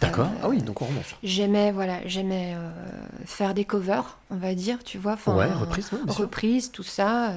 [0.00, 0.26] D'accord.
[0.26, 1.04] Euh, Ah oui, donc on remonte.
[1.22, 2.70] J'aimais, voilà, j'aimais euh,
[3.24, 5.14] faire des covers, on va dire, tu vois.
[5.14, 7.32] enfin, ouais, reprise, ouais, tout ça.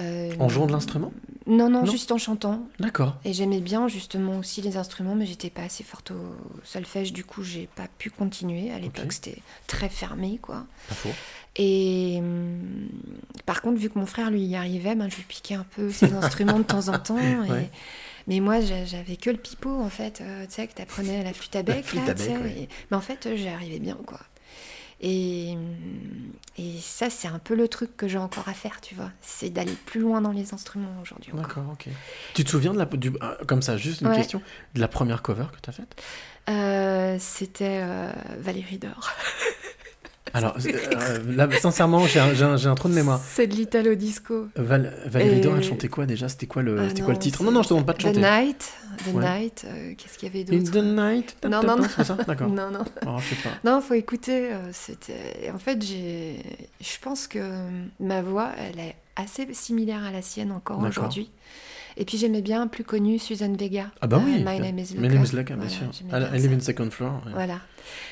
[0.00, 1.12] euh, En jouant de l'instrument?
[1.46, 1.90] Non, non, Non.
[1.90, 2.62] juste en chantant.
[2.78, 3.16] D'accord.
[3.24, 7.24] Et j'aimais bien justement aussi les instruments, mais j'étais pas assez forte au solfège, du
[7.24, 8.70] coup j'ai pas pu continuer.
[8.70, 10.64] À l'époque c'était très fermé, quoi.
[10.88, 11.10] Pas faux.
[11.56, 12.88] Et hum,
[13.44, 15.90] par contre, vu que mon frère lui y arrivait, ben, je lui piquais un peu
[15.90, 17.18] ses instruments de temps en temps.
[17.18, 17.70] et- Ouais.
[18.26, 21.22] Mais moi, j'a- j'avais que le pipeau, en fait, euh, tu sais, que t'apprenais à
[21.24, 21.84] la flûte à bec.
[21.84, 22.50] flûte là, à bec, sais, ouais.
[22.62, 24.20] et- Mais en fait, euh, j'y arrivais bien, quoi.
[25.04, 25.56] Et,
[26.58, 29.10] et ça, c'est un peu le truc que j'ai encore à faire, tu vois.
[29.20, 31.32] C'est d'aller plus loin dans les instruments aujourd'hui.
[31.34, 31.88] D'accord, ok.
[32.34, 32.84] Tu te souviens de la.
[32.84, 34.16] Du, ah, comme ça, juste une Ouais.
[34.16, 34.40] question.
[34.74, 36.00] De la première cover que tu as faite?
[36.48, 39.10] Euh, C'était euh, Valérie Dor.
[40.34, 43.20] Alors, euh, là, sincèrement, j'ai un, un- j'ai un trou de mémoire.
[43.24, 44.48] C'est de l'italo disco.
[44.56, 46.28] Val- Valérie Et- Dor, elle chantait quoi déjà?
[46.28, 47.42] C'était quoi, le, Ah quoi le titre?
[47.44, 48.20] Non, non, je te demande pas de The chanter.
[48.20, 48.72] Night.
[49.04, 49.40] The Ouais.
[49.40, 49.64] Night.
[49.66, 51.82] euh, Qu'est-ce qu'il y avait d'autre the night Non, non, non.
[51.84, 52.14] C'est pas ça?
[52.26, 52.48] D'accord.
[52.48, 52.84] Non, non.
[53.06, 53.50] Oh, je sais pas.
[53.70, 54.52] Non, faut écouter.
[54.52, 55.50] euh, C'était.
[55.54, 56.36] En fait, j'ai.
[56.80, 57.38] Je pense que
[58.00, 61.30] ma voix, elle est assez similaire à la sienne encore aujourd'hui.
[61.98, 63.90] Et puis j'aimais bien plus connue Susan Vega.
[64.00, 64.36] Ah bah oui.
[64.36, 65.00] Euh, My name is Luca.
[65.02, 66.04] My name is Luca, bien Voilà, sûr.
[66.06, 67.20] bien elle live in second floor.
[67.26, 67.32] ouais.
[67.34, 67.58] Voilà.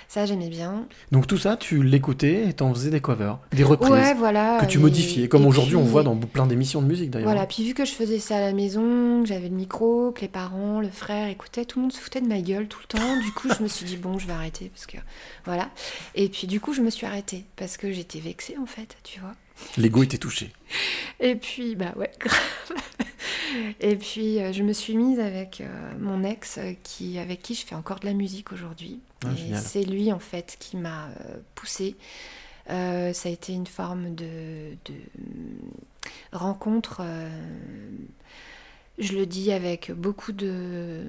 [0.08, 0.86] Ça, j'aimais bien.
[1.12, 4.58] Donc tout ça, tu l'écoutais et t'en faisais des covers, des reprises Ouais, voilà.
[4.60, 7.28] que tu et- modifiais, comme aujourd'hui on voit dans plein d'émissions de musique d'ailleurs.
[7.30, 10.22] Voilà, puis vu que je faisais ça à la maison, que j'avais le micro, que
[10.22, 12.98] les parents, le frère écoutaient, tout le monde se foutait de ma gueule tout le
[12.98, 13.16] temps.
[13.22, 14.96] Du coup, je me suis dit, bon, je vais arrêter parce que.
[15.44, 15.68] Voilà.
[16.14, 19.20] Et puis, du coup, je me suis arrêtée parce que j'étais vexée en fait, tu
[19.20, 19.34] vois.
[19.76, 20.52] L'ego était touché.
[21.20, 22.78] Et puis, bah ouais, grave.
[23.80, 25.66] Et puis, euh, je me suis mise avec euh,
[26.00, 29.00] mon ex, euh, qui, avec qui je fais encore de la musique aujourd'hui.
[29.24, 31.96] Ah, c'est lui, en fait, qui m'a euh, poussée.
[32.70, 34.94] Euh, ça a été une forme de, de
[36.32, 37.00] rencontre.
[37.04, 37.28] euh,
[38.98, 41.04] je le dis avec beaucoup de,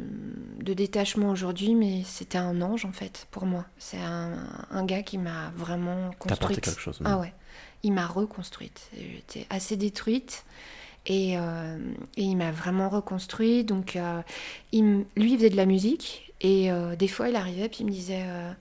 [0.60, 3.66] de détachement aujourd'hui, mais c'était un ange, en fait, pour moi.
[3.78, 6.62] C'est un, un gars qui m'a vraiment construite.
[6.62, 7.00] quelque chose.
[7.04, 7.34] Ah ouais,
[7.84, 8.90] il m'a reconstruite.
[8.96, 10.46] J'étais assez détruite
[11.06, 11.78] Et, euh,
[12.16, 13.66] et il m'a vraiment reconstruit.
[13.66, 13.98] Donc,
[14.72, 16.31] il lui, il faisait de la musique.
[16.42, 18.52] Et euh, des fois, il arrivait, puis il me disait euh,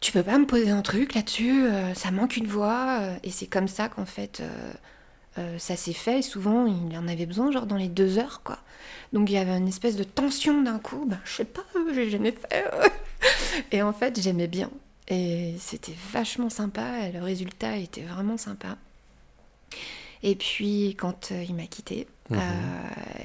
[0.00, 3.00] Tu peux pas me poser un truc là-dessus Euh, Ça manque une voix.
[3.22, 4.42] Et c'est comme ça qu'en fait,
[5.58, 6.20] ça s'est fait.
[6.20, 8.58] Et souvent, il en avait besoin, genre dans les deux heures, quoi.
[9.12, 11.04] Donc, il y avait une espèce de tension d'un coup.
[11.06, 12.64] Ben, je sais pas, j'ai jamais fait.
[13.70, 14.70] Et en fait, j'aimais bien.
[15.08, 17.00] Et c'était vachement sympa.
[17.06, 18.76] et Le résultat était vraiment sympa.
[20.22, 22.40] Et puis, quand il m'a quitté, Mhm.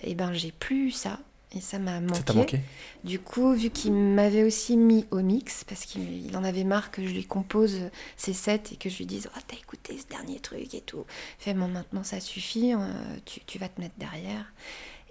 [0.03, 1.19] et ben j'ai plus ça.
[1.55, 2.33] Et ça m'a manqué.
[2.33, 2.59] Manqué?
[3.03, 6.91] Du coup, vu qu'il m'avait aussi mis au mix, parce qu'il il en avait marre
[6.91, 10.07] que je lui compose ses sets et que je lui dise Oh, t'as écouté ce
[10.07, 11.05] dernier truc et tout.
[11.39, 12.77] Il fait Bon, maintenant ça suffit, euh,
[13.25, 14.53] tu, tu vas te mettre derrière.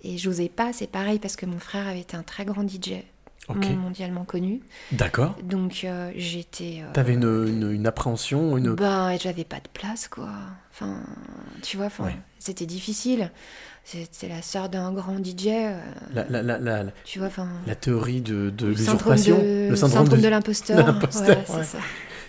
[0.05, 3.03] Et j'osais pas, c'est pareil, parce que mon frère avait été un très grand DJ,
[3.49, 3.67] Ok.
[3.67, 4.61] mon- mondialement connu.
[4.93, 5.37] D'accord.
[5.43, 6.81] Donc euh, j'étais.
[6.83, 8.75] euh, T'avais une, une, une appréhension, une.
[8.75, 10.29] ben, j'avais pas de place, quoi.
[10.73, 11.01] Enfin,
[11.63, 12.17] tu vois, enfin, Ouais.
[12.39, 13.31] c'était difficile.
[13.85, 15.81] C'était la sœur d'un grand DJ, euh,
[16.13, 17.49] La, la, la, tu vois, enfin.
[17.67, 19.39] la théorie de, de l'usurpation.
[19.39, 20.87] de, Le syndrome, de de- l'imposteur.
[20.87, 21.79] Ouais, c'est ça.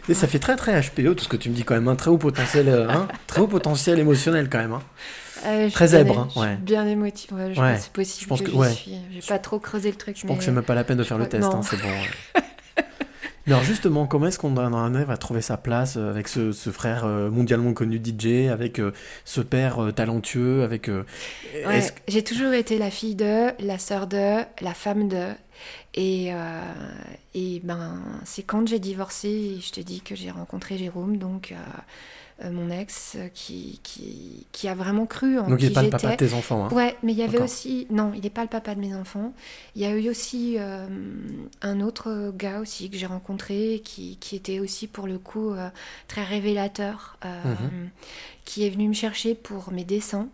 [0.07, 1.95] Et ça fait très très HPO, tout ce que tu me dis quand même, un
[1.97, 4.71] très haut potentiel, hein, très haut potentiel émotionnel quand même.
[4.73, 4.81] hein.
[5.45, 6.55] Euh, suis Très zèbre, hein, ouais.
[6.57, 7.33] bien émotive.
[7.33, 8.71] Ouais, je Ouais, pense que c'est possible je pense que, que- ouais.
[8.71, 8.95] suis.
[9.11, 10.17] J'ai pas trop creusé le truc.
[10.17, 11.77] Je pense que mais- c'est même pas la peine de faire le test, hein, c'est
[11.81, 11.87] bon.
[13.47, 16.51] Mais alors justement, comment est-ce qu'on en arrive à trouver sa place euh, avec ce,
[16.51, 18.91] ce frère euh, mondialement connu DJ, avec euh,
[19.25, 20.87] ce père talentueux, avec...
[20.87, 25.29] Ouais, J'ai toujours été la fille de, la sœur de, la femme de.
[25.95, 26.61] Et, euh,
[27.33, 31.55] et ben, c'est quand j'ai divorcé, je te dis que j'ai rencontré Jérôme, donc euh,
[32.43, 35.73] euh, mon ex, euh, qui, qui, qui a vraiment cru en Donc il qui n'est
[35.73, 36.65] pas le papa de tes enfants.
[36.65, 36.73] Hein.
[36.73, 37.85] Ouais, mais il y avait aussi.
[37.89, 39.33] Non, il n'est pas le papa de mes enfants.
[39.75, 40.87] Il y a eu aussi euh,
[41.61, 45.69] un autre gars aussi que j'ai rencontré qui, qui était aussi pour le coup euh,
[46.07, 47.89] très révélateur, Mhm.
[48.45, 50.29] qui est venu me chercher pour mes dessins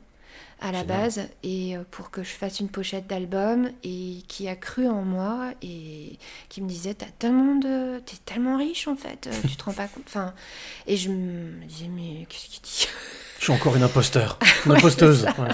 [0.65, 0.87] à la Génial.
[0.87, 5.03] base et euh, pour que je fasse une pochette d'album et qui a cru en
[5.03, 6.17] moi et
[6.49, 9.73] qui me disait t'as tellement de t'es tellement riche en fait euh, tu te rends
[9.73, 10.33] pas compte enfin
[10.87, 12.87] et je me disais mais qu'est-ce qu'il dit?
[13.39, 15.23] Je suis encore une imposteur, une imposteuse.
[15.37, 15.49] ouais.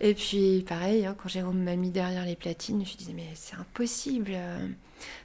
[0.00, 3.28] Et puis pareil, hein, quand Jérôme m'a mis derrière les platines, je me disais mais
[3.34, 4.32] c'est impossible.
[4.34, 4.68] euh,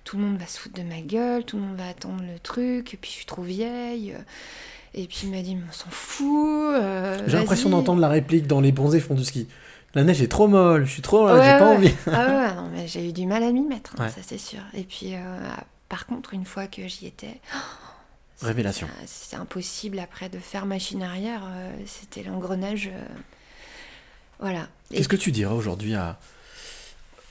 [0.05, 2.39] Tout le monde va se foutre de ma gueule, tout le monde va attendre le
[2.39, 4.15] truc, et puis je suis trop vieille.
[4.93, 6.73] Et puis il m'a dit mais on s'en fout.
[6.75, 9.47] euh, J'ai l'impression d'entendre la réplique dans Les bronzés font du ski.
[9.93, 11.25] La neige est trop molle, je suis trop...
[11.25, 11.75] Ouais, j'ai pas ouais.
[11.75, 11.93] envie.
[12.07, 14.61] ah ouais, non, mais j'ai eu du mal à m'y mettre, hein, ça c'est sûr.
[14.73, 15.19] Et puis euh,
[15.89, 17.39] par contre, une fois que j'y étais.
[17.55, 18.87] oh, Révélation.
[19.05, 21.41] c'est- impossible après de faire machine arrière.
[21.45, 22.89] euh, C'était l'engrenage.
[24.39, 24.67] Voilà.
[24.91, 26.17] Qu'est-ce que tu dirais aujourd'hui à...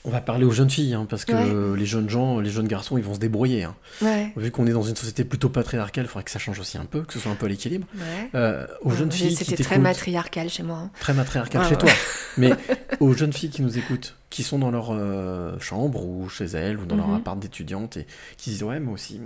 [0.07, 1.35] On va parler aux jeunes filles, hein, parce que
[1.73, 1.77] Ouais.
[1.79, 3.65] les jeunes gens, les jeunes garçons, ils vont se débrouiller.
[3.65, 3.75] hein.
[4.01, 6.79] Ouais, Vu qu'on est dans une société plutôt patriarcale, il faudrait que ça change aussi
[6.79, 7.87] un peu, que ce soit un peu à l'équilibre.
[7.95, 8.31] ouais.
[8.35, 10.79] Euh, aux jeunes filles C'était très matriarcal chez moi.
[10.79, 10.91] hein.
[11.01, 11.91] très matriarcal chez toi,
[12.39, 12.53] mais
[13.01, 16.79] aux jeunes filles qui nous écoutent, qui sont dans leur euh, chambre ou chez elles
[16.79, 17.17] ou dans leur Mhm.
[17.17, 18.07] appart d'étudiante et
[18.39, 19.21] qui disent ouais moi aussi,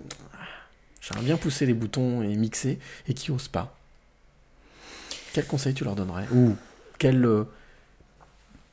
[1.00, 3.76] j'aimerais bien pousser les boutons et mixer et qui osent pas.
[5.34, 6.26] Quel conseil tu leur donnerais?
[6.32, 6.56] Ou
[6.98, 7.44] quel euh,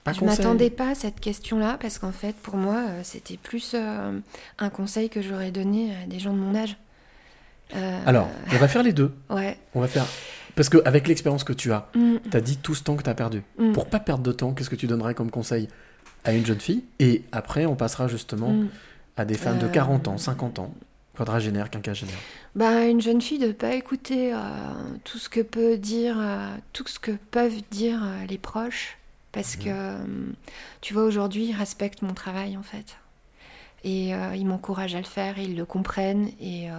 [0.04, 3.72] pas je m'attendais pas à cette question-là parce qu'en fait, pour moi, euh, c'était plus
[3.76, 4.20] euh,
[4.60, 6.76] un conseil que j'aurais donné à des gens de mon âge.
[7.76, 9.14] Euh, Alors, on va faire les deux.
[9.30, 9.58] ouais.
[9.74, 10.06] On va faire
[10.56, 13.04] parce que avec l'expérience que tu as, Mm, tu as dit tout ce temps que
[13.04, 13.42] tu as perdu.
[13.58, 15.70] mm, Pour pas perdre de temps, qu'est-ce que tu donnerais comme conseil
[16.26, 16.84] à une jeune fille?
[17.00, 18.68] Et après, on passera justement mm.
[19.18, 20.74] à des femmes de Euh, 40 ans, 50 ans,
[21.16, 22.18] quadragénaires, quinquagénaires.
[22.56, 24.34] Bah, une jeune fille de pas écouter
[25.06, 26.18] tout ce que peut dire,
[26.74, 28.98] tout ce que peuvent dire les proches,
[29.32, 29.64] parce Mhm.
[29.64, 29.98] que euh,
[30.82, 32.98] tu vois aujourd'hui ils respectent mon travail en fait,
[33.84, 36.74] et euh, ils m'encouragent à le faire, et ils le comprennent, et euh,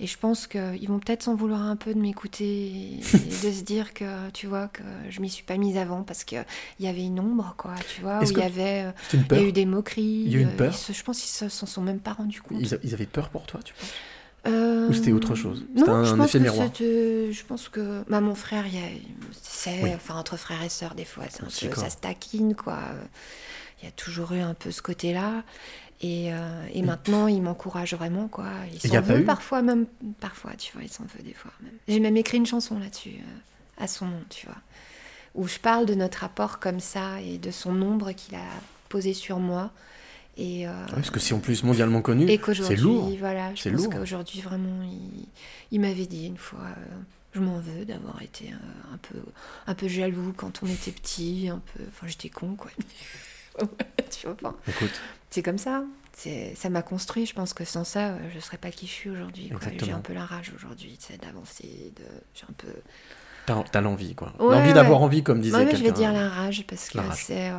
[0.00, 3.50] et je pense qu'ils vont peut-être s'en vouloir un peu de m'écouter et, et de
[3.50, 6.36] se dire que tu vois que je m'y suis pas mise avant parce que
[6.78, 8.86] il y avait une ombre quoi, tu vois, où il y avait
[9.32, 11.20] il y a eu des moqueries, Il y a eu une peur se- je pense
[11.20, 12.60] qu'ils se- s'en sont même pas rendus compte.
[12.60, 14.02] ils, a- ils avaient peur pour toi, tu penses?
[14.46, 15.64] Euh, Ou c'était autre chose?
[15.76, 18.74] C'était un- je un pense effet que miroir Je pense que bah, mon frère, il
[18.74, 18.88] y a,
[19.42, 19.94] c'est, Oui.
[19.94, 22.78] enfin entre frères et sœurs, des fois, c'est un peu, ça se taquine, quoi.
[23.82, 25.42] Il y a toujours eu un peu ce côté-là.
[26.02, 28.46] Et, euh, et maintenant, il m'encourage vraiment, quoi.
[28.72, 29.24] Il s'en veut eu?
[29.24, 29.86] parfois, même
[30.20, 31.50] parfois, tu vois, il s'en veut des fois.
[31.62, 31.72] Même.
[31.88, 34.56] J'ai même écrit une chanson là-dessus, euh, à son nom, tu vois,
[35.34, 38.44] où je parle de notre rapport comme ça et de son ombre qu'il a
[38.90, 39.70] posé sur moi.
[40.36, 43.10] Et, euh, Ouais, Parce que si en plus mondialement connu, et c'est lourd.
[43.18, 43.92] voilà, je pense lourd.
[43.92, 45.26] qu'aujourd'hui, vraiment, il,
[45.70, 46.96] il m'avait dit une fois, euh,
[47.32, 49.18] je m'en veux d'avoir été euh, un, peu,
[49.66, 52.70] un peu jaloux quand on était petit, un peu, enfin, j'étais con, quoi.
[54.10, 55.84] tu vois, Écoute, c'est comme ça.
[56.12, 57.26] C'est, ça m'a construit.
[57.26, 59.50] Je pense que sans ça, je serais pas qui je suis aujourd'hui.
[59.82, 62.02] J'ai un peu la rage aujourd'hui, d'avancer, de,
[62.34, 62.68] j'ai un peu,
[63.46, 64.32] T'as t'as l'envie, quoi.
[64.40, 64.74] Ouais, l'envie ouais.
[64.74, 67.52] d'avoir envie, comme disait Ouais, mais je vais dire la rage parce que La c'est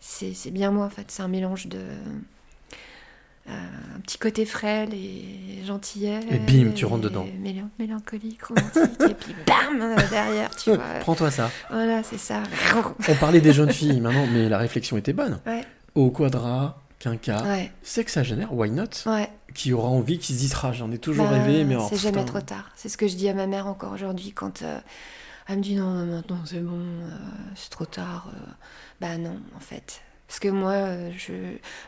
[0.00, 1.10] c'est c'est bien moi en fait.
[1.10, 3.50] C'est un mélange de euh,
[3.96, 6.20] un petit côté frêle et gentillet.
[6.30, 7.26] Et bim, tu rentres dedans.
[7.40, 10.84] mélan- mélancolique, romantique et puis bam euh, derrière, tu vois.
[11.00, 11.50] Prends-toi ça.
[11.70, 12.42] Voilà, c'est ça.
[13.08, 15.40] On parlait des jeunes filles maintenant, mais la réflexion était bonne.
[15.46, 15.62] Ouais.
[15.94, 19.30] Au quadra, quinca, Ouais, sexagénaire, why not ouais.
[19.54, 22.24] Qui aura envie, qui se dise, ah, j'en ai toujours Bah, rêvé, mais c'est jamais
[22.26, 22.70] trop tard.
[22.76, 24.78] C'est ce que je dis à ma mère encore aujourd'hui quand euh,
[25.48, 27.10] elle me dit non, maintenant c'est bon, euh,
[27.56, 28.30] c'est trop tard.
[28.34, 28.50] euh.
[29.00, 30.02] Bah non, en fait.
[30.26, 31.32] Parce que moi, euh, je,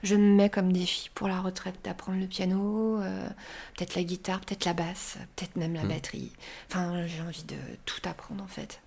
[0.02, 3.28] je me mets comme défi pour la retraite d'apprendre le piano, euh,
[3.76, 5.88] peut-être la guitare, peut-être la basse, peut-être même la Mm.
[5.88, 6.32] batterie.
[6.70, 8.80] Enfin, j'ai envie de tout apprendre en fait.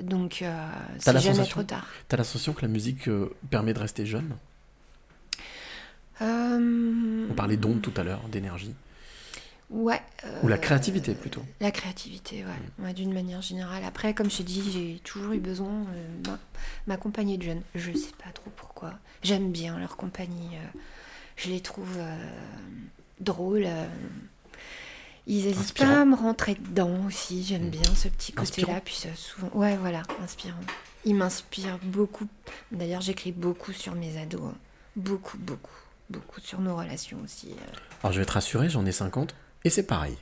[0.00, 0.44] Donc,
[1.00, 1.86] c'est jamais trop tard.
[2.08, 3.10] T'as sensation que la musique
[3.50, 4.36] permet de rester jeune?
[6.20, 8.74] On parlait d'onde tout à l'heure, d'énergie.
[9.70, 10.02] Ouais.
[10.42, 11.42] Ou la euh, créativité, plutôt.
[11.60, 12.84] La créativité, ouais.
[12.84, 13.84] Ouais, d'une manière générale.
[13.84, 16.38] Après, comme je te dis, j'ai toujours eu besoin euh, ben,
[16.88, 17.62] m'accompagner de jeunes.
[17.76, 18.94] Je sais pas trop pourquoi.
[19.22, 20.56] J'aime bien leur compagnie.
[20.56, 20.78] euh,
[21.36, 22.16] je les trouve euh,
[23.20, 23.64] drôles.
[23.66, 23.86] euh,
[25.26, 27.44] ils n'hésitent pas à me rentrer dedans aussi.
[27.44, 28.80] J'aime bien ce petit côté-là.
[28.84, 30.58] Puis euh, souvent, ouais, voilà, inspirant.
[31.04, 32.26] Ils m'inspirent beaucoup.
[32.72, 34.42] D'ailleurs, j'écris beaucoup sur mes ados.
[34.46, 34.54] hein.
[34.96, 35.70] Beaucoup, beaucoup,
[36.10, 37.52] beaucoup sur nos relations aussi.
[37.52, 37.76] euh.
[38.02, 40.14] Alors je vais te rassurer, j'en ai 50, et c'est pareil.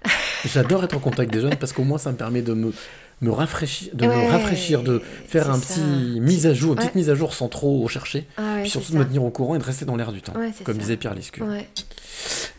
[0.44, 2.72] J'adore être en contact des jeunes parce qu'au moins ça me permet de me,
[3.20, 5.74] me rafraîchir, de me rafraîchir, de faire un ça.
[5.74, 8.70] petit mise à jour, une petite mise à jour sans trop chercher, Ah ouais, puis
[8.70, 10.80] surtout de me tenir au courant et de rester dans l'air du temps, comme ça.
[10.80, 11.42] disait Pierre Lescu.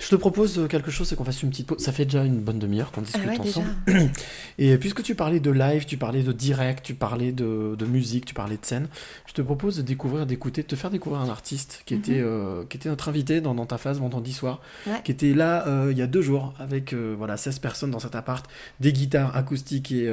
[0.01, 1.79] Je te propose euh, quelque chose, c'est qu'on fasse une petite pause.
[1.79, 3.59] Ça fait déjà une bonne demi-heure qu'on Ah discute déjà.
[3.59, 3.67] ensemble.
[4.57, 8.23] Et puisque tu parlais de live, tu parlais de direct, tu parlais de, de musique,
[8.25, 8.88] tu parlais de scène,
[9.27, 11.99] je te propose de découvrir, d'écouter, de te faire découvrir un artiste qui, Mhm.
[11.99, 15.01] était, euh, qui était notre invité dans, dans ta phase vendredi soir, Ouais.
[15.03, 17.99] qui était là euh, il y a deux jours avec euh, voilà, 16 personnes dans
[17.99, 18.45] cet appart,
[18.79, 20.05] des guitares acoustiques et,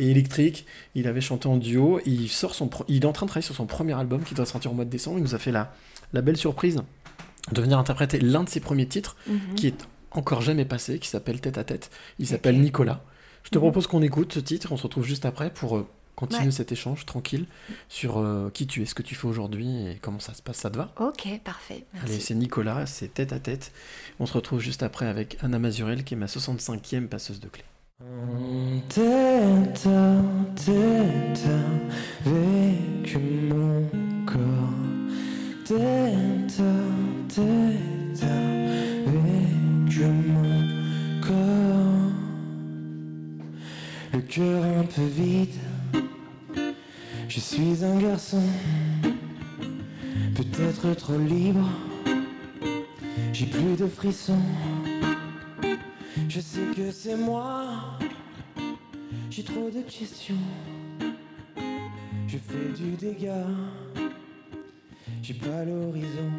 [0.00, 0.66] et électriques.
[0.94, 1.98] Il avait chanté en duo.
[2.04, 4.34] Il, sort son pro- il est en train de travailler sur son premier album qui
[4.34, 5.18] doit sortir au mois de décembre.
[5.18, 5.72] Il nous a fait la,
[6.12, 6.82] la belle surprise
[7.52, 9.54] de venir interpréter l'un de ses premiers titres Mhm.
[9.56, 11.90] qui est encore jamais passé, qui s'appelle Tête à Tête.
[12.18, 12.60] Il s'appelle.
[12.60, 13.02] Nicolas.
[13.42, 13.62] Je te Mhm.
[13.64, 16.50] propose qu'on écoute ce titre, on se retrouve juste après pour euh, continuer Ouais.
[16.52, 17.46] cet échange tranquille
[17.88, 20.58] sur euh, qui tu es, ce que tu fais aujourd'hui et comment ça se passe.
[20.58, 20.92] Ça te va?
[21.00, 21.84] Ok, parfait.
[21.92, 22.08] Merci.
[22.12, 23.72] Allez, c'est Nicolas, c'est Tête à Tête.
[24.20, 27.64] On se retrouve juste après avec Anna Mazurel qui est ma 65e passeuse de clé.
[28.88, 30.16] Tête à
[30.54, 31.44] tête
[32.26, 33.16] avec
[33.48, 33.86] mon
[34.24, 34.38] corps.
[35.64, 37.13] Tête à
[39.94, 42.12] avec mon corps.
[44.12, 45.54] Le cœur un peu vide.
[47.28, 48.42] Je suis un garçon,
[50.34, 51.68] peut-être trop libre.
[53.32, 54.42] J'ai plus de frissons.
[56.28, 57.98] Je sais que c'est moi.
[59.30, 60.34] J'ai trop de questions.
[62.28, 63.46] Je fais du dégât.
[65.26, 66.30] J'ai pas l'horizon.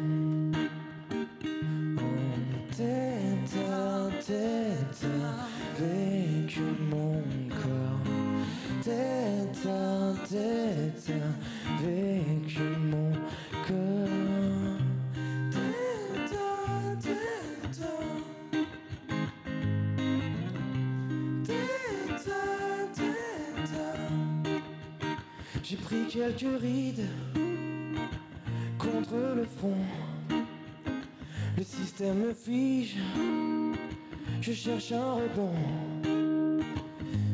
[1.98, 4.08] En tête à
[6.88, 7.20] mon
[7.50, 8.06] corps.
[8.84, 11.12] Tête à tête
[11.80, 13.10] avec mon
[13.66, 14.78] corps.
[15.50, 16.36] Tête.
[25.64, 27.08] J'ai pris quelques rides
[29.14, 29.76] le fond.
[31.56, 32.96] Le système me fige.
[34.40, 36.62] Je cherche un rebond.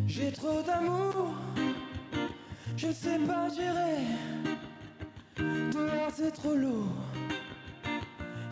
[0.06, 1.35] J'ai trop d'amour.
[2.76, 4.02] Je sais pas gérer.
[5.37, 6.96] Dehors c'est trop lourd.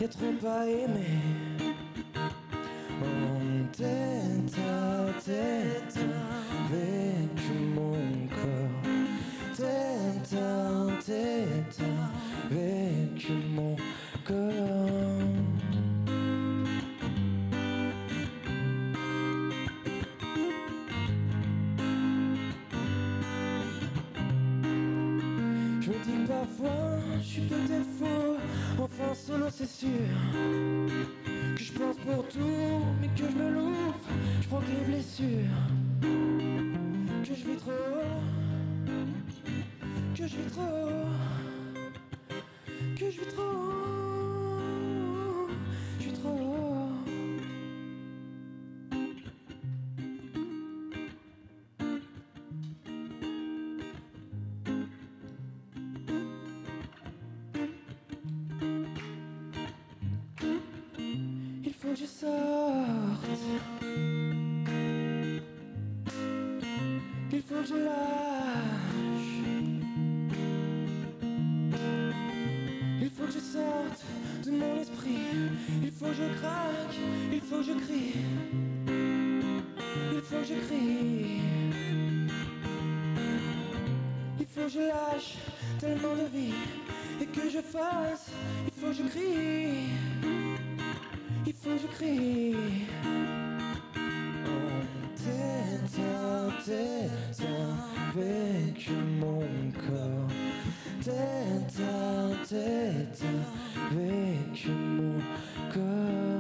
[0.00, 1.49] Y'a trop à aimer.
[84.72, 85.36] Je lâche
[85.78, 86.54] tellement de vie.
[87.20, 88.30] Et que je fasse.
[88.66, 89.88] Il faut que je crie.
[91.46, 92.54] Il faut que je crie.
[94.46, 94.80] Oh,
[95.16, 96.00] tête
[98.10, 99.40] avec mon
[99.72, 100.30] corps.
[101.02, 102.30] Tête à
[103.90, 105.18] avec mon
[105.72, 106.39] corps.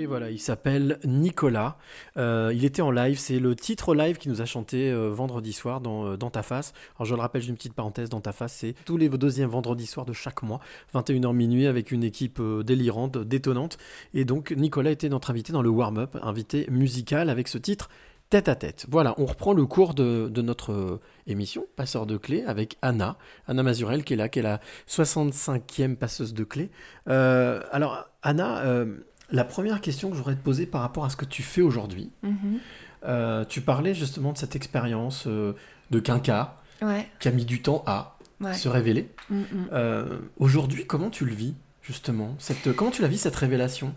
[0.00, 1.76] Et voilà, il s'appelle Nicolas.
[2.18, 5.52] Euh, il était en live, c'est le titre live qui nous a chanté euh, vendredi
[5.52, 6.72] soir dans, euh, dans ta face.
[6.94, 9.50] Alors je le rappelle, j'ai une petite parenthèse, dans ta face, c'est tous les deuxièmes
[9.50, 10.60] vendredis soirs de chaque mois,
[10.94, 13.76] 21h minuit, avec une équipe délirante, détonnante.
[14.14, 17.88] Et donc Nicolas était notre invité dans le warm-up, invité musical avec ce titre
[18.30, 18.86] tête à tête.
[18.88, 23.16] Voilà, on reprend le cours de, de notre émission, Passeur de clés, avec Anna,
[23.48, 26.70] Anna Mazurel qui est là, qui est la 65e passeuse de clés.
[27.06, 28.84] Alors Anna,
[29.30, 31.60] la première question que je voudrais te poser par rapport à ce que tu fais
[31.62, 32.58] aujourd'hui, Mhm.
[33.04, 35.52] euh, tu parlais justement de cette expérience euh,
[35.90, 38.54] de quinca Ouais, qui a mis du temps à ouais.
[38.54, 39.08] se révéler.
[39.30, 39.44] Mm, mm.
[39.72, 43.94] Euh, aujourd'hui, comment tu le vis justement cette, Comment tu la vis cette révélation?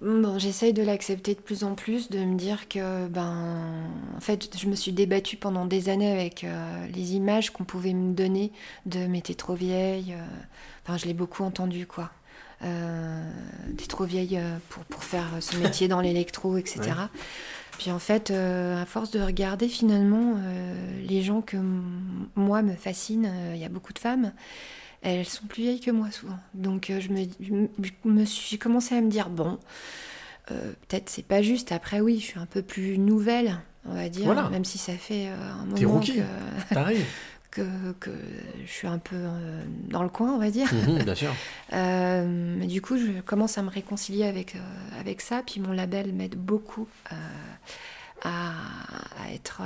[0.00, 4.56] Bon, j'essaye de l'accepter de plus en plus, de me dire que, ben, en fait,
[4.56, 8.52] je me suis débattue pendant des années avec euh, les images qu'on pouvait me donner
[8.86, 10.12] de mais t'es trop vieille.
[10.14, 10.22] euh,
[10.84, 12.10] Enfin, je l'ai beaucoup entendu, quoi.
[12.64, 13.22] Euh,
[13.76, 16.80] t'es trop vieille euh, pour, pour faire ce métier dans l'électro, etc.
[16.80, 17.20] Ouais.
[17.78, 21.56] Puis en fait, euh, à force de regarder finalement euh, les gens que
[22.34, 24.32] moi me fascinent, il y a beaucoup de femmes,
[25.02, 26.38] elles sont plus vieilles que moi souvent.
[26.54, 27.26] Donc je me,
[28.18, 29.58] je suis commencé à me dire bon,
[30.46, 31.70] peut-être c'est pas juste.
[31.70, 34.48] Après oui, je suis un peu plus nouvelle, on va dire, Voilà.
[34.48, 36.16] même si ça fait un T'es moment rookie.
[36.16, 37.04] que, T'arrives
[37.50, 38.10] que, que
[38.64, 40.72] je suis un peu euh, dans le coin, on va dire.
[40.72, 41.32] Mhm, Bien sûr.
[41.74, 44.58] Euh, mais du coup, je commence à me réconcilier avec, euh,
[45.00, 45.42] avec ça.
[45.46, 47.14] Puis mon label m'aide beaucoup euh,
[48.22, 48.52] à,
[49.22, 49.60] à être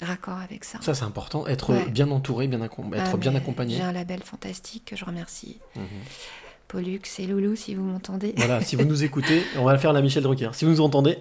[0.00, 0.78] raccord avec ça.
[0.80, 1.46] Ça, c'est important.
[1.46, 1.88] Être Ouais.
[1.88, 3.76] bien entouré, bien accom- être Ah, bien accompagné.
[3.76, 5.58] J'ai un label fantastique que je remercie.
[5.76, 5.84] Mhm.
[6.68, 8.34] Pollux et Loulou, si vous m'entendez.
[8.36, 10.50] Voilà, si vous nous écoutez, on va faire la Michel Drucker.
[10.54, 11.18] Si vous nous entendez,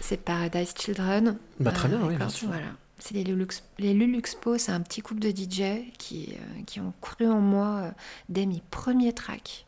[0.00, 1.36] C'est Paradise Children.
[1.60, 2.48] bah, très bien, oui, bien d'accord, sûr.
[2.48, 2.66] Voilà.
[2.98, 3.46] C'est les Lulux,
[3.78, 7.66] les Luluxpo, c'est un petit couple de DJ qui, euh, qui ont cru en moi
[7.82, 7.90] euh,
[8.28, 9.66] dès mes premiers tracks.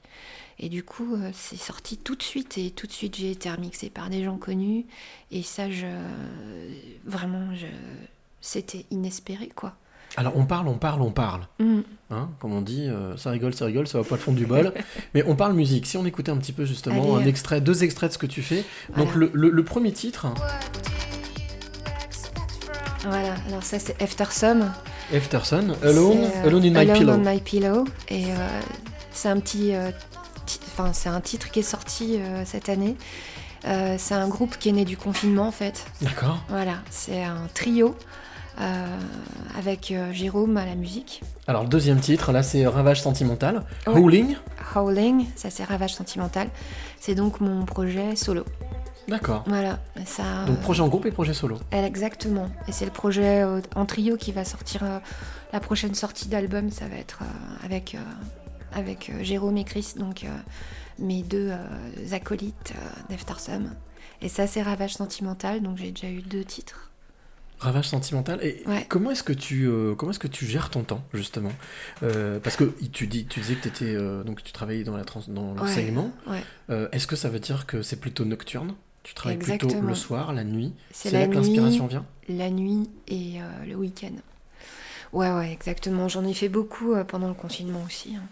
[0.59, 3.51] Et du coup, euh, c'est sorti tout de suite et tout de suite j'ai été
[3.51, 4.85] remixée par des gens connus.
[5.31, 5.87] Et ça, je,
[7.07, 7.67] vraiment, je,
[8.41, 9.75] c'était inespéré quoi.
[10.17, 11.43] Alors, on parle, on parle, on parle.
[11.61, 11.81] Mm.
[12.11, 14.45] Hein, comme on dit, euh, ça rigole, ça rigole, ça va pas le fond du
[14.45, 14.75] bol.
[15.15, 15.87] Mais on parle musique.
[15.87, 17.25] Si on écoutait un petit peu justement Allez.
[17.25, 18.65] un extrait, deux extraits de ce que tu fais.
[18.97, 20.27] Donc, le, le- le premier titre,
[23.09, 24.71] Voilà, alors ça c'est Aftersum.
[25.13, 27.13] Efterson, Alone, euh, Alone in My Alone Pillow.
[27.15, 27.85] on My Pillow.
[28.09, 28.61] Et euh,
[29.13, 29.75] c'est un petit.
[29.75, 29.91] euh,
[30.73, 32.97] Enfin, c'est un titre qui est sorti cette année.
[33.63, 35.85] C'est un groupe qui est né du confinement en fait.
[36.03, 36.39] D'accord.
[36.49, 37.95] Voilà, c'est un trio
[38.61, 38.99] euh,
[39.57, 41.23] avec euh, Jérôme à la musique.
[41.47, 43.63] Alors, le deuxième titre, là, c'est Ravage sentimental.
[43.87, 43.95] Ouais.
[43.95, 44.37] Howling.
[44.75, 46.49] Howling, ça c'est Ravage sentimental.
[46.99, 48.45] C'est donc mon projet solo.
[49.11, 49.45] D'accord.
[49.47, 50.45] Voilà, ça.
[50.47, 51.59] Donc, projet en groupe et projet solo.
[51.73, 52.49] Exactement.
[52.69, 54.83] Et c'est le projet euh, en trio qui va sortir.
[54.85, 54.99] euh,
[55.53, 57.99] la prochaine sortie d'album, ça va être euh, avec, euh,
[58.73, 60.29] avec euh, Jérôme et Chris, donc euh,
[60.99, 63.71] mes deux euh, acolytes euh, d'Aftersum.
[64.23, 66.87] Et ça, c'est Ravage Sentimental, donc j'ai déjà eu deux titres.
[67.59, 68.39] Ravage sentimental.
[68.43, 68.87] Et Ouais.
[68.89, 71.53] comment est-ce que tu euh, comment est-ce que tu gères ton temps justement?
[72.03, 75.21] Euh, Parce que tu dis tu disais que étais, donc tu travaillais dans la trans-
[75.29, 76.11] dans l'enseignement.
[76.27, 76.43] Ouais.
[76.71, 78.73] Euh, est-ce que ça veut dire que c'est plutôt nocturne?
[79.03, 83.41] Tu travailles plutôt le soir, la nuit C'est là que l'inspiration vient la nuit et
[83.41, 84.13] euh, le week-end.
[85.13, 86.07] Ouais, ouais, exactement.
[86.09, 88.15] J'en ai fait beaucoup euh, pendant le confinement aussi.
[88.17, 88.23] hein.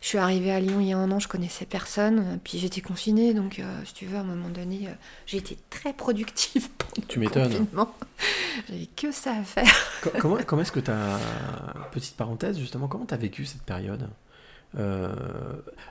[0.00, 2.58] Je suis arrivée à Lyon il y a un an, je connaissais personne, euh, puis
[2.58, 4.86] j'étais confinée, donc euh, si tu veux, à un moment donné,
[5.26, 7.94] j'ai été très productive pendant Tu le confinement.
[8.68, 9.74] J'avais que ça à faire.
[10.02, 11.18] Co- comment comment est-ce que tu as
[11.90, 14.08] petite parenthèse justement comment tu as vécu cette période?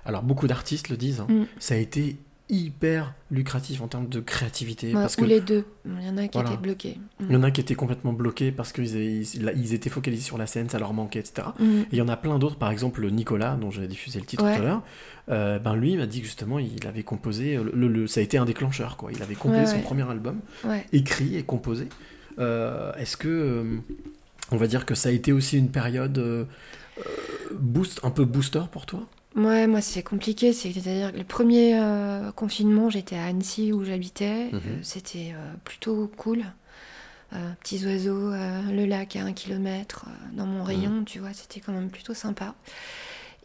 [0.05, 1.43] Alors beaucoup d'artistes le disent, hein, Mm.
[1.59, 2.17] ça a été
[2.51, 5.63] hyper lucratif en termes de créativité Ouais, parce ou que les deux.
[5.85, 6.51] Il y en a qui Voilà.
[6.51, 6.97] étaient bloqués.
[7.21, 10.37] Il y en a qui étaient complètement bloqués parce qu'ils ils- ils étaient focalisés sur
[10.37, 11.47] la scène, ça leur manquait, etc.
[11.59, 11.63] Mm.
[11.63, 14.43] Et il y en a plein d'autres, par exemple Nicolas, dont j'ai diffusé le titre
[14.43, 14.55] Ouais.
[14.57, 14.83] tout à l'heure,
[15.29, 18.23] euh, ben lui m'a dit que justement il avait composé, le, le- le- ça a
[18.23, 19.11] été un déclencheur, quoi.
[19.13, 20.39] Il avait composé Ouais, son premier album,
[20.91, 21.87] écrit et composé.
[22.39, 23.63] Euh, Est-ce que, euh,
[24.51, 26.43] on va dire que ça a été aussi une période euh,
[26.99, 27.01] euh,
[27.59, 29.07] boost, un peu booster pour toi?
[29.35, 34.45] Ouais, moi c'est compliqué, c'est-à-dire que le premier euh, confinement, j'étais à Annecy où j'habitais,
[34.51, 34.55] Mhm.
[34.55, 36.43] Euh, c'était euh, plutôt cool.
[37.33, 41.71] euh, petits oiseaux, le lac à un kilomètre dans mon rayon, tu vois, c'était quand
[41.71, 42.55] même plutôt sympa.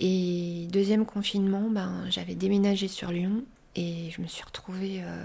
[0.01, 3.45] Et deuxième confinement, ben, j'avais déménagé sur Lyon
[3.77, 5.25] et je me suis retrouvée euh,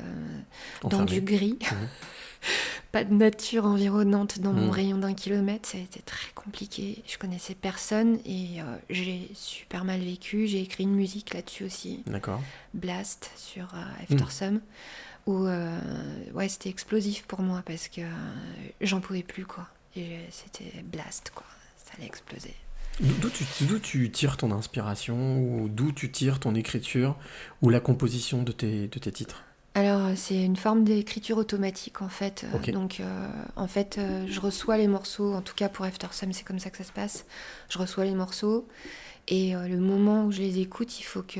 [0.90, 1.58] dans du gris.
[1.62, 1.88] Mhm.
[2.92, 4.70] Pas de nature environnante dans mon Mhm.
[4.72, 7.04] rayon d'un kilomètre, ça a été très compliqué.
[7.08, 10.48] Je connaissais personne et euh, j'ai super mal vécu.
[10.48, 12.42] J'ai écrit une musique là-dessus aussi, D'accord.
[12.74, 14.60] Blast sur euh, After Sun,
[15.28, 15.80] où euh,
[16.34, 18.02] ouais, c'était explosif pour moi parce que
[18.82, 19.68] j'en pouvais plus quoi.
[19.96, 21.46] Et c'était Blast quoi,
[21.78, 22.56] ça allait exploser.
[23.02, 27.16] D'où tu, tires ton inspiration ou d'où tu tires ton écriture
[27.64, 29.44] ou la composition de tes, de tes titres
[29.74, 32.46] Alors, euh, c'est une forme d'écriture automatique en fait.
[32.54, 32.72] Euh.
[32.72, 36.32] Donc, euh, en fait, euh, je reçois les morceaux, en tout cas pour After Sun,
[36.32, 37.26] c'est comme ça que ça se passe.
[37.70, 38.68] Je reçois les morceaux
[39.28, 41.40] et euh, le moment où je les écoute, il faut que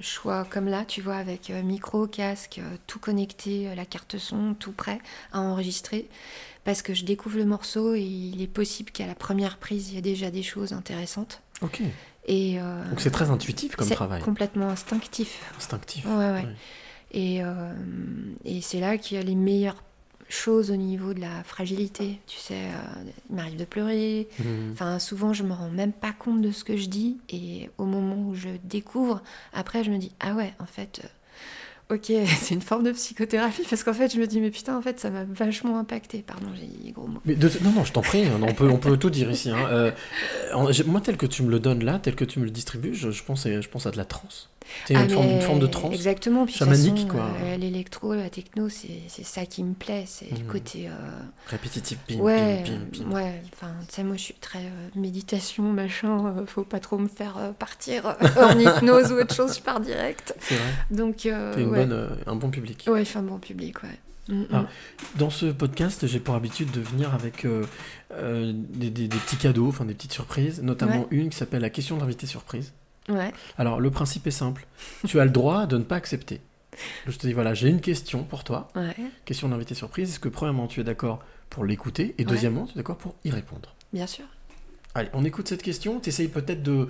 [0.00, 4.72] je sois comme là, tu vois, avec micro, casque, tout connecté, la carte son, tout
[4.72, 5.00] prêt
[5.32, 6.08] à enregistrer.
[6.64, 9.96] Parce que je découvre le morceau et il est possible qu'à la première prise, il
[9.96, 11.42] y ait déjà des choses intéressantes.
[11.60, 11.82] Ok.
[12.26, 14.22] Et, euh, Donc c'est très intuitif comme travail.
[14.22, 15.40] complètement instinctif.
[15.58, 16.06] Instinctif.
[16.06, 16.46] Ouais, ouais.
[17.12, 17.72] Et, euh,
[18.44, 19.82] et c'est là qu'il y a les meilleures
[20.30, 22.18] choses au niveau de la fragilité.
[22.26, 24.26] Tu sais, euh, il m'arrive de pleurer.
[24.38, 24.70] Mhm.
[24.72, 27.18] Enfin, souvent, je me rends même pas compte de ce que je dis.
[27.28, 31.02] Et au moment où je découvre, après, je me dis, ah ouais, en fait,
[31.90, 33.62] ok, c'est une forme de psychothérapie.
[33.68, 36.22] Parce qu'en fait, je me dis, mais putain, en fait, ça m'a vachement impacté.
[36.26, 37.20] Pardon, j'ai dit gros mots.
[37.24, 39.50] Mais de- non, non, je t'en prie, hein, on peut, on peut tout dire ici.
[39.50, 39.66] hein.
[39.70, 39.90] Euh,
[40.54, 42.94] euh, moi, tel que tu me le donnes là, tel que tu me le distribues,
[42.94, 44.50] je, pense, je pense à de la transe.
[44.86, 45.94] C'est une, Ah, forme, une forme de transe.
[45.94, 46.44] Exactement.
[46.46, 47.28] Puis de chamanique, façon, quoi.
[47.42, 50.04] euh, L'électro, la techno, c'est ça qui me plaît.
[50.06, 50.46] C'est le Mhm.
[50.46, 50.88] côté.
[50.88, 50.92] euh,
[51.48, 53.10] Répétitif, pim, ouais, pim, pim, pim.
[53.14, 53.42] ouais.
[53.52, 56.34] Enfin, tu sais, moi, je suis très euh, méditation, machin.
[56.46, 59.56] faut pas trop me faire partir en hypnose ou autre chose.
[59.56, 60.34] Je pars direct.
[60.40, 60.64] C'est vrai.
[60.90, 61.30] Donc, T'es
[61.64, 61.88] ouais.
[62.26, 62.84] un bon public.
[62.88, 63.98] Ouais, je suis un bon public, ouais.
[64.34, 64.60] Mm, Ah.
[64.62, 64.66] mm.
[65.18, 67.64] Dans ce podcast, j'ai pour habitude de venir avec euh,
[68.14, 71.06] euh, des, des- des petits cadeaux, enfin des petites surprises, notamment Ouais.
[71.10, 72.72] une qui s'appelle la question d'invité surprise.
[73.08, 73.32] Ouais.
[73.58, 74.66] Alors, le principe est simple.
[75.06, 76.40] tu as le droit de ne pas accepter.
[77.06, 78.68] Je te dis, voilà, j'ai une question pour toi.
[78.74, 78.94] Ouais,
[79.24, 80.10] Question d'invité surprise.
[80.10, 82.30] Est-ce que, premièrement, tu es d'accord pour l'écouter Et Ouais.
[82.30, 83.74] deuxièmement, tu es d'accord pour y répondre?
[83.92, 84.24] Bien sûr.
[84.94, 86.00] Allez, on écoute cette question.
[86.00, 86.88] Tu essayes peut-être de.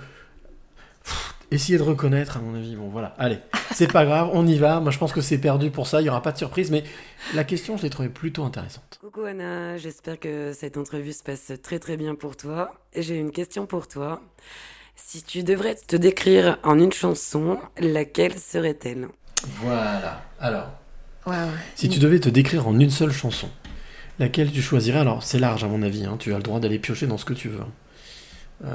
[1.05, 2.75] Pff, Essayer de reconnaître, à mon avis.
[2.75, 3.15] Bon, voilà.
[3.19, 3.39] Allez,
[3.75, 4.81] c'est pas grave, on y va.
[4.81, 6.01] Moi, je pense que c'est perdu pour ça.
[6.01, 6.71] Il y aura pas de surprise.
[6.71, 6.83] Mais
[7.35, 8.99] la question, je l'ai trouvée plutôt intéressante.
[9.01, 12.75] Coucou Anna, j'espère que cette entrevue se passe très très bien pour toi.
[12.97, 14.23] J'ai une question pour toi.
[14.97, 19.09] Si tu devrais te décrire en une chanson, laquelle serait-elle?
[19.61, 20.23] Voilà.
[20.41, 20.69] Alors,
[21.27, 21.51] Waouh.
[21.75, 23.49] si tu devais te décrire en une seule chanson,
[24.19, 25.01] laquelle tu choisirais?
[25.01, 26.05] Alors, c'est large, à mon avis.
[26.05, 26.17] hein.
[26.19, 27.61] Tu as le droit d'aller piocher dans ce que tu veux.
[28.65, 28.71] Euh,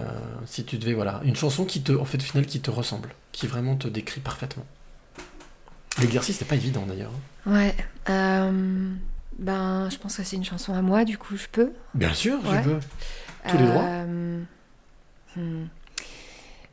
[0.45, 3.09] si tu devais, voilà, une chanson qui te, en fait, au final, qui te ressemble,
[3.31, 4.65] qui vraiment te décrit parfaitement.
[5.99, 7.11] L'exercice n'est pas évident d'ailleurs.
[7.45, 7.51] hein.
[7.53, 7.75] Ouais.
[8.09, 8.91] euh,
[9.39, 11.71] ben, je pense que c'est une chanson à moi, du coup, je peux?
[11.93, 12.61] Bien sûr, Ouais.
[12.63, 12.79] je veux.
[13.49, 14.41] Tous les droits Euh,
[15.37, 15.65] hmm,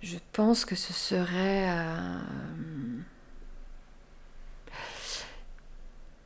[0.03, 1.69] Je pense que ce serait.
[1.71, 2.19] euh,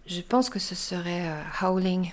[0.06, 2.12] Je pense que ce serait euh, Howling,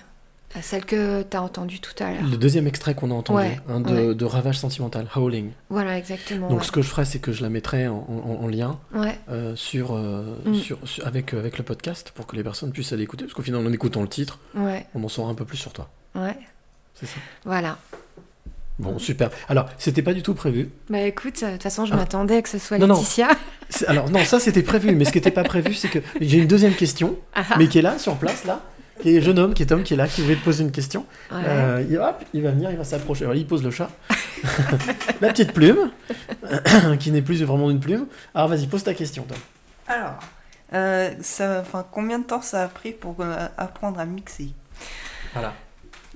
[0.54, 2.22] euh, celle que tu as entendue tout à l'heure.
[2.22, 4.14] Le deuxième extrait qu'on a entendu, Ouais, hein, de, ouais.
[4.14, 5.50] de Ravage Sentimental, Howling.
[5.68, 6.48] Voilà, exactement.
[6.48, 6.64] Donc ouais.
[6.66, 8.78] ce que je ferais, c'est que je la mettrais en, en- en lien
[9.28, 10.54] euh, sur, euh, Mm.
[10.54, 13.24] sur, sur- avec, avec le podcast pour que les personnes puissent aller écouter.
[13.24, 15.90] Parce qu'au final, en écoutant le titre, on en saura un peu plus sur toi.
[16.14, 16.38] ouais.
[16.94, 17.78] C'est ça Voilà.
[18.78, 19.30] Bon, super.
[19.48, 20.70] Alors, c'était pas du tout prévu.
[20.88, 21.96] Bah écoute, euh, de toute façon, je Ah.
[21.96, 22.94] m'attendais que ce soit Non.
[22.94, 23.28] Laetitia.
[23.88, 26.46] Alors, non, ça c'était prévu, mais ce qui n'était pas prévu, c'est que j'ai une
[26.46, 27.54] deuxième question, Ah, ah.
[27.58, 28.60] mais qui est là, sur place, là,
[29.02, 30.62] qui est un jeune homme, qui est Tom, qui est là, qui voulait te poser
[30.62, 31.06] une question.
[31.32, 31.38] Ouais.
[31.44, 33.24] Euh, il, hop, il va venir, il va s'approcher.
[33.24, 33.90] Alors, il pose le chat.
[35.20, 35.90] La petite plume,
[37.00, 38.06] qui n'est plus vraiment une plume.
[38.34, 39.38] Alors, vas-y, pose ta question, Tom.
[39.88, 40.18] Alors,
[40.74, 44.50] euh, ça, combien de temps ça a pris pour euh, apprendre à mixer?
[45.32, 45.52] Voilà.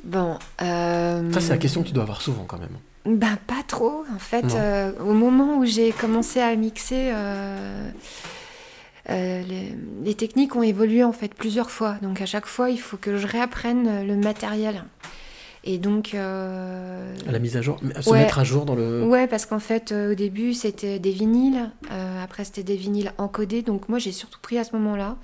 [0.05, 0.39] Bon.
[0.63, 2.77] euh, Ça, c'est la question que tu dois avoir souvent, quand même.
[3.19, 4.05] Ben pas trop.
[4.15, 7.91] En fait, euh, au moment où j'ai commencé à mixer, euh,
[9.09, 9.75] les,
[10.05, 11.97] les techniques ont évolué en fait plusieurs fois.
[12.03, 14.85] Donc à chaque fois, il faut que je réapprenne le matériel.
[15.65, 18.19] Et donc, euh, À la mise à jour, se Ouais.
[18.21, 19.05] mettre à jour dans le.
[19.05, 21.71] ouais, parce qu'en fait, euh, au début, c'était des vinyles.
[21.93, 23.63] euh, après, c'était des vinyles encodés.
[23.63, 25.17] Donc moi, j'ai surtout pris à ce moment-là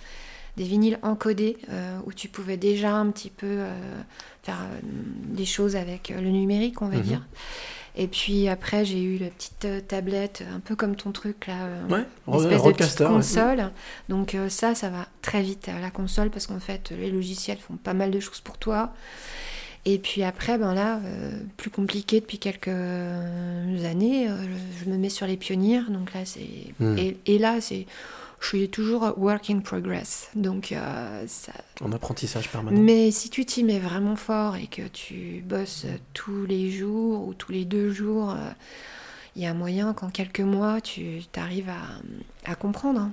[0.57, 1.57] des vinyles encodés
[2.05, 3.47] où tu pouvais déjà un petit peu
[4.49, 7.03] faire euh, des choses avec euh, le numérique, on va Mhm.
[7.03, 7.27] dire.
[7.97, 11.67] Et puis après, j'ai eu la petite euh, tablette, un peu comme ton truc là,
[11.89, 12.05] Ouais,
[12.37, 13.07] espèce de petite ouais.
[13.07, 13.71] console.
[14.09, 17.75] Donc ça, ça va très vite à la console parce qu'en fait, les logiciels font
[17.77, 18.93] pas mal de choses pour toi.
[19.85, 24.37] Et puis après, ben là, euh, plus compliqué depuis quelques années, euh,
[24.85, 25.81] je me mets sur les pionniers.
[25.89, 26.97] Donc là, c'est Hmm.
[26.99, 27.87] et, et là, c'est
[28.41, 30.29] je suis toujours work in progress.
[30.35, 31.53] Donc, euh, ça...
[31.81, 32.81] En apprentissage permanent.
[32.81, 37.35] Mais si tu t'y mets vraiment fort et que tu bosses tous les jours ou
[37.35, 38.51] tous les deux jours, euh,
[39.37, 43.01] il y a moyen qu'en quelques mois, tu arrives à, à comprendre.
[43.01, 43.13] hein.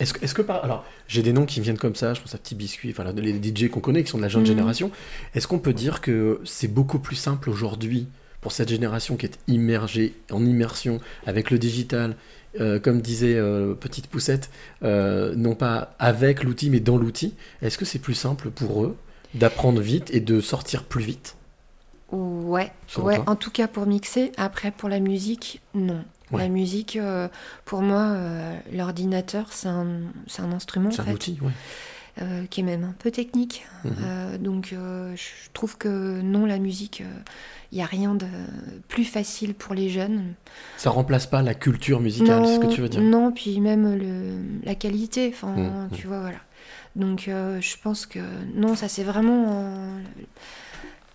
[0.00, 0.62] Est-ce que, est-ce que par...
[0.64, 3.10] Alors, j'ai des noms qui me viennent comme ça, je pense à Petit Biscuit, enfin,
[3.12, 4.46] les DJ qu'on connaît, qui sont de la jeune Mhm.
[4.46, 4.90] génération.
[5.34, 8.06] Est-ce qu'on peut dire que c'est beaucoup plus simple aujourd'hui
[8.40, 12.14] pour cette génération qui est immergée, en immersion avec le digital,
[12.60, 14.50] euh, comme disait euh, Petite Poussette,
[14.82, 18.96] euh, non pas avec l'outil, mais dans l'outil Est-ce que c'est plus simple pour eux
[19.34, 21.36] d'apprendre vite et de sortir plus vite?
[22.10, 24.32] Ouais, ouais en tout cas pour mixer.
[24.38, 26.02] Après, pour la musique, non.
[26.30, 26.42] Ouais.
[26.42, 26.98] La musique,
[27.66, 28.16] pour moi,
[28.72, 29.86] l'ordinateur, c'est un,
[30.38, 31.52] un instrument, en C'est un fait, outil, ouais.
[32.20, 33.64] Euh, qui est même un peu technique.
[33.84, 33.92] Mhm.
[34.02, 37.02] Euh, donc, euh, je trouve que non, la musique,
[37.72, 38.26] il n'y a rien de
[38.88, 40.34] plus facile pour les jeunes.
[40.76, 43.96] Ça remplace pas la culture musicale, c'est ce que tu veux dire Non, puis même
[43.96, 45.88] le, la qualité, enfin, Mhm.
[45.92, 46.38] tu vois, voilà.
[46.96, 48.20] Donc, je pense que
[48.54, 49.98] non, ça c'est vraiment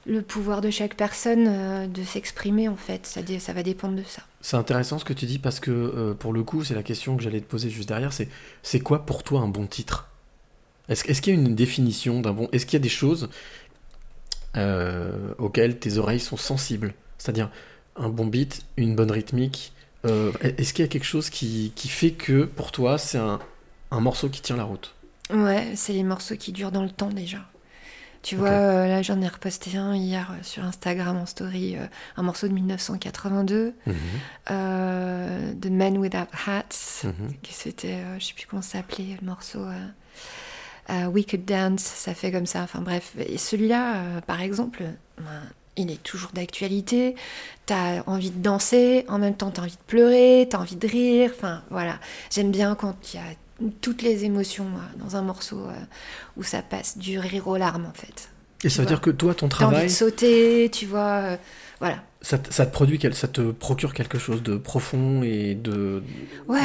[0.06, 3.06] le pouvoir de chaque personne euh, de s'exprimer, en fait.
[3.06, 4.22] Ça, va dépendre de ça.
[4.42, 7.16] C'est intéressant ce que tu dis parce que euh, pour le coup, c'est la question
[7.16, 8.28] que j'allais te poser juste derrière, c'est
[8.62, 10.10] c'est quoi pour toi un bon titre?
[10.94, 13.30] Est-ce qu'il y a une définition d'un bon Est-ce qu'il y a des choses
[14.58, 16.94] euh, auxquelles tes oreilles sont sensibles?
[17.18, 17.50] C'est-à-dire
[17.96, 19.74] un bon beat, une bonne rythmique.
[20.06, 23.40] euh, Est-ce qu'il y a quelque chose qui, qui fait que pour toi c'est un,
[23.92, 24.94] un morceau qui tient la route?
[25.32, 27.40] Ouais, c'est les morceaux qui durent dans le temps déjà.
[28.22, 31.86] Tu vois, euh, là j'en ai reposté un hier sur Instagram en story, euh,
[32.16, 33.96] un morceau de 1982, Mhm,
[34.50, 37.34] euh, The Man Without Hats, mhm.
[37.42, 39.66] que c'était, je sais plus comment s'appelait le morceau,
[40.90, 43.14] euh, We Could Dance, ça fait comme ça, enfin bref.
[43.18, 44.84] Et celui-là, euh, par exemple,
[45.18, 45.42] ben,
[45.78, 47.16] il est toujours d'actualité,
[47.66, 51.32] t'as envie de danser, en même temps t'as envie de pleurer, t'as envie de rire,
[51.36, 52.00] enfin voilà.
[52.32, 55.74] J'aime bien quand il y a toutes les émotions euh, dans un morceau euh,
[56.38, 58.30] où ça passe du rire aux larmes en fait.
[58.64, 58.96] Et ça veut vois.
[58.96, 61.38] dire que toi, ton T'as envie travail, de sauter, tu vois,
[61.84, 62.02] voilà.
[62.22, 66.02] ça, te- ça te produit, quel- ça te procure quelque chose de profond et de
[66.48, 66.60] Ouais,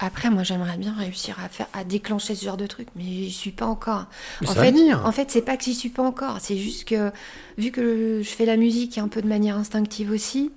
[0.00, 3.30] après, moi j'aimerais bien réussir à faire, à déclencher ce genre de truc, mais j'y
[3.30, 4.06] suis pas encore.
[4.40, 5.04] Mais En ça va fait, venir.
[5.06, 7.12] en fait, c'est pas que j'y suis pas encore, c'est juste que
[7.56, 10.50] vu que je fais la musique un peu de manière instinctive aussi,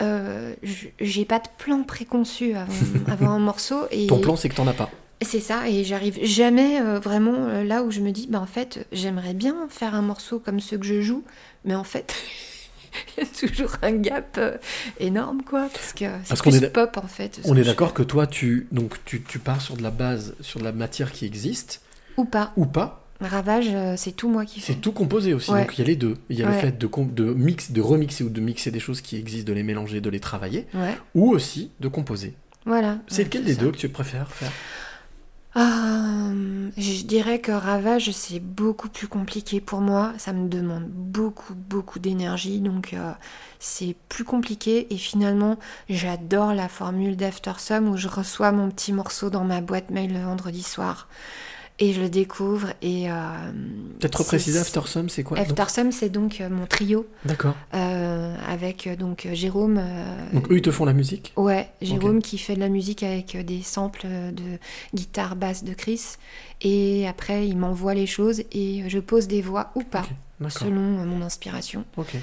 [0.00, 0.54] euh,
[1.00, 2.72] j'ai pas de plan préconçu avant,
[3.08, 4.90] avant un morceau et Ton plan, c'est que t'en as pas.
[5.22, 8.46] c'est ça et j'arrive jamais euh, vraiment euh, là où je me dis bah en
[8.46, 11.22] fait j'aimerais bien faire un morceau comme ceux que je joue,
[11.64, 12.12] mais en fait
[13.18, 14.56] il y a toujours un gap euh,
[15.00, 17.40] énorme quoi parce que c'est plus est pop en fait.
[17.44, 20.60] On est d'accord que toi, tu, donc, tu, tu pars sur de la base, sur
[20.60, 21.80] de la matière qui existe,
[22.16, 22.52] ou pas.
[22.56, 24.72] ou pas, Ravage, euh, c'est tout moi qui fais.
[24.74, 25.50] c'est tout composé aussi.
[25.50, 25.60] Ouais.
[25.62, 26.16] Donc il y a les deux.
[26.28, 29.16] Il y a le fait de, mix, de remixer ou de mixer des choses qui
[29.16, 32.34] existent, de les mélanger, de les travailler, Ouais, ou aussi de composer.
[32.66, 32.98] voilà.
[33.08, 33.60] C'est lequel des ça.
[33.62, 34.50] deux que tu préfères faire?
[35.56, 40.12] Euh, je dirais que Ravage, c'est beaucoup plus compliqué pour moi.
[40.18, 42.60] Ça me demande beaucoup, beaucoup d'énergie.
[42.60, 43.12] Donc, euh,
[43.60, 44.92] c'est plus compliqué.
[44.92, 49.90] Et finalement, j'adore la formule d'Aftersum où je reçois mon petit morceau dans ma boîte
[49.90, 51.08] mail le vendredi soir.
[51.80, 52.68] Et je le découvre.
[52.82, 53.08] Et.
[53.98, 57.56] Peut-être repréciser Aftersum, c'est quoi Aftersum, c'est donc euh, mon trio D'accord.
[57.74, 59.80] euh, avec euh, donc Jérôme.
[60.32, 63.36] Donc eux, ils te font la musique Ouais, Jérôme qui fait de la musique avec
[63.44, 64.58] des samples de
[64.94, 66.02] guitare basse de Chris.
[66.62, 70.06] Et après, il m'envoie les choses et je pose des voix ou pas,
[70.48, 71.84] selon mon inspiration.
[71.96, 72.14] Ok.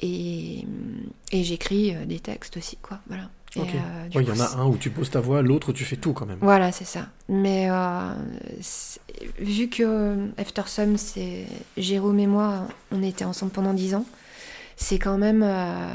[0.00, 0.64] Et,
[1.32, 2.98] et j'écris des textes aussi, quoi.
[3.08, 3.30] Voilà.
[3.56, 3.68] Et, Ok.
[3.74, 5.96] euh, Ouais, Il y en a un où tu poses ta voix, l'autre tu fais
[5.96, 6.38] tout quand même.
[6.40, 7.08] Voilà, c'est ça.
[7.28, 8.12] Mais euh,
[9.38, 11.46] vu que Aftersum, c'est
[11.76, 14.04] Jérôme et moi, on était ensemble pendant 10 ans,
[14.76, 15.86] c'est quand même, euh,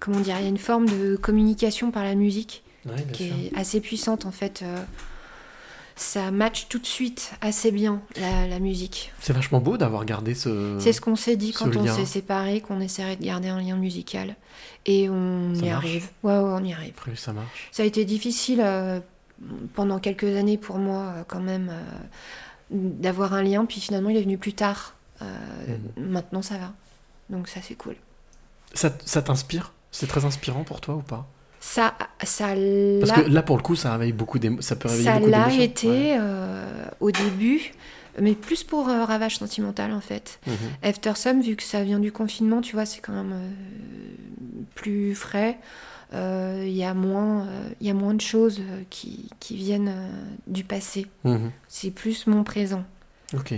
[0.00, 3.36] comment dire, il y a une forme de communication par la musique Ouais, qui sûr.
[3.52, 4.62] est assez puissante en fait.
[5.98, 9.12] Ça match tout de suite assez bien la, la musique.
[9.18, 10.76] C'est vachement beau d'avoir gardé ce.
[10.78, 13.76] C'est ce qu'on s'est dit quand on s'est séparés, qu'on essaierait de garder un lien
[13.76, 14.36] musical.
[14.84, 16.08] Et on Ça y marche arrive.
[16.22, 16.92] Ouais, ouais, on y arrive.
[16.98, 17.68] Après, ça marche.
[17.72, 19.00] Ça a été difficile euh,
[19.74, 21.80] pendant quelques années pour moi euh, quand même euh,
[22.70, 24.94] d'avoir un lien, puis finalement il est venu plus tard.
[25.22, 25.24] Euh,
[25.96, 26.08] Mhm.
[26.10, 26.72] Maintenant ça va.
[27.30, 27.96] Donc ça c'est cool.
[28.74, 29.72] Ça, ça t'inspire?
[29.90, 31.26] C'est très inspirant pour toi ou pas?
[31.68, 32.46] Ça, ça
[33.00, 35.30] Parce que là, pour le coup, ça réveille beaucoup d'émo- ça peut réveiller Ça beaucoup
[35.30, 35.62] l'a d'émotions.
[35.62, 36.16] été Ouais.
[36.20, 37.72] euh, au début,
[38.20, 40.38] mais plus pour euh, Ravage Sentimental en fait.
[40.46, 40.54] Mhm.
[40.84, 43.50] Aftersum, vu que ça vient du confinement, tu vois, c'est quand même euh,
[44.74, 45.58] plus frais.
[46.12, 47.46] Il y, a moins,
[47.80, 49.92] y a moins de choses qui, qui viennent
[50.46, 51.08] du passé.
[51.24, 51.50] Mhm.
[51.68, 52.84] C'est plus mon présent.
[53.34, 53.54] Ok.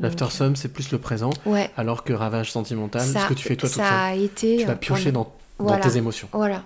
[0.00, 3.54] L'Aftersum, c'est plus le présent, Ouais, alors que Ravage Sentimental, ça, ce que tu fais
[3.56, 4.56] toi a été.
[4.58, 5.82] tu vas piocher dans, dans voilà.
[5.82, 6.28] tes émotions.
[6.32, 6.64] Voilà,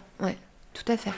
[0.75, 1.11] tout à fait.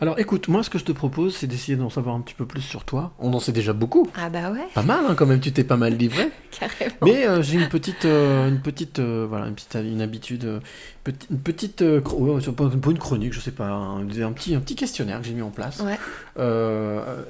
[0.00, 2.44] Alors écoute, moi ce que je te propose, c'est d'essayer d'en savoir un petit peu
[2.44, 3.12] plus sur toi.
[3.20, 4.08] On en sait déjà beaucoup.
[4.16, 6.28] Ah bah ouais, Pas mal hein, quand même, tu t'es pas mal livré.
[6.50, 6.96] carrément.
[7.04, 10.60] Mais euh, j'ai une petite, euh, une petite, euh, voilà, une petite, une habitude,
[11.04, 15.20] petit- une petite, pas une chronique, je sais pas, un, un petit, un petit questionnaire
[15.20, 15.98] que j'ai mis en place Ouais.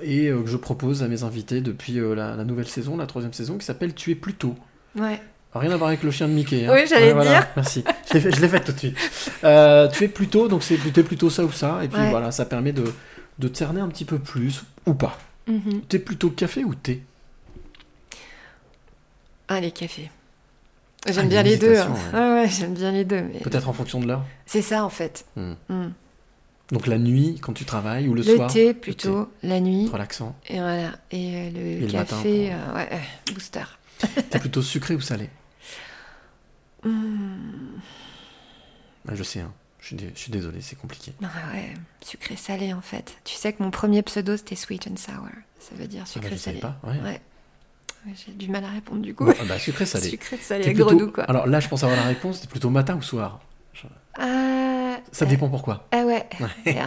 [0.03, 3.59] et que je propose à mes invités depuis la, la nouvelle saison, la troisième saison,
[3.59, 4.55] qui s'appelle Tu es plutôt.
[4.99, 5.21] Ouais.
[5.55, 6.67] Rien à voir avec le chien de Mickey.
[6.67, 6.73] hein.
[6.75, 7.47] Oui, j'allais dire.
[7.57, 7.85] Merci.
[8.13, 8.97] Je l'ai fait, tout de suite.
[9.45, 12.11] Euh, tu es plutôt, donc c'est plutôt ça ou ça, et puis Ouais.
[12.11, 12.85] voilà, ça permet de,
[13.39, 15.17] de te cerner un petit peu plus ou pas.
[15.47, 15.83] Mhm.
[15.89, 17.03] T'es plutôt café ou thé?
[19.49, 20.11] Ah, les cafés.
[21.07, 21.77] Ah, J'aime une bien les deux.
[21.79, 21.89] hein.
[21.91, 22.01] ouais.
[22.15, 23.21] Ah ouais, j'aime bien les deux.
[23.23, 24.25] mais- Peut-être en fonction de l'heure.
[24.47, 25.27] C'est ça en fait.
[25.37, 25.53] Hmm.
[25.69, 25.91] Hmm.
[26.73, 28.51] Donc la nuit quand tu travailles ou le, Le soir?
[28.51, 29.89] thé plutôt, la nuit.
[29.93, 30.35] Relaxant.
[30.49, 30.93] Et voilà.
[31.11, 33.01] Et euh, le, Et le matin, café, pour- euh, ouais,
[33.35, 33.65] booster.
[34.31, 35.29] T'es plutôt sucré ou salé?
[39.09, 39.53] Ah, Je sais, hein.
[39.81, 41.13] je, suis dé- je suis désolé, c'est compliqué.
[41.23, 43.17] Ah ouais, sucré salé en fait.
[43.25, 45.29] Tu sais que mon premier pseudo c'était sweet and sour.
[45.61, 46.75] Ça veut dire Ah bah, sucré je savais salé.
[46.83, 46.99] pas, ouais.
[47.03, 47.21] Ouais.
[48.07, 49.25] Ouais, J'ai du mal à répondre du coup.
[49.25, 50.09] Bon, ah bah, sucré salé.
[50.11, 51.25] Sucré salé, plutôt- doux quoi.
[51.25, 52.41] Alors là, je pense avoir la réponse.
[52.41, 53.41] T'es plutôt matin ou soir?
[54.19, 55.87] Ah, Ça euh, dépend pourquoi.
[55.91, 56.27] Ah ouais.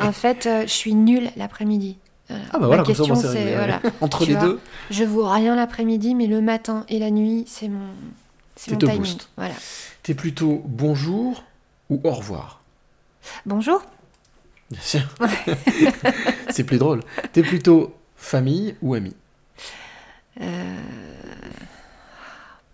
[0.01, 1.97] En fait, euh, je suis nulle l'après-midi.
[2.29, 2.43] Voilà.
[2.53, 3.81] Ah bah voilà, comme ça, question c'est voilà.
[4.01, 4.59] Entre les vois, deux,
[4.91, 7.87] Je vaux rien l'après-midi, mais le matin et la nuit, c'est mon,
[8.57, 8.99] c'est C'est mon te timing.
[9.01, 9.29] boost.
[9.37, 9.55] Voilà.
[10.03, 11.43] t'es plutôt bonjour
[11.89, 12.61] ou au revoir?
[13.45, 13.81] Bonjour.
[14.71, 15.01] Bien sûr.
[16.49, 17.01] c'est plus drôle.
[17.31, 19.15] T'es plutôt famille ou ami?
[20.41, 20.81] Euh...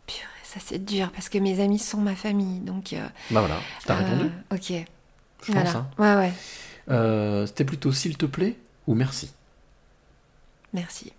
[0.08, 2.94] Purée, ça c'est dur parce que mes amis sont ma famille, donc.
[2.94, 4.32] euh, Bah voilà, t'as euh, répondu.
[4.52, 4.86] Ok.
[5.46, 5.72] Je voilà.
[5.72, 5.76] pense.
[5.76, 5.88] Hein.
[6.00, 6.34] Ouais ouais.
[6.90, 8.58] Euh, t'es plutôt s'il te plaît
[8.88, 9.32] ou merci?
[10.74, 11.14] Merci.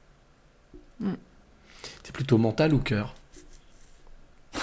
[2.03, 3.15] T'es plutôt mental ou cœur?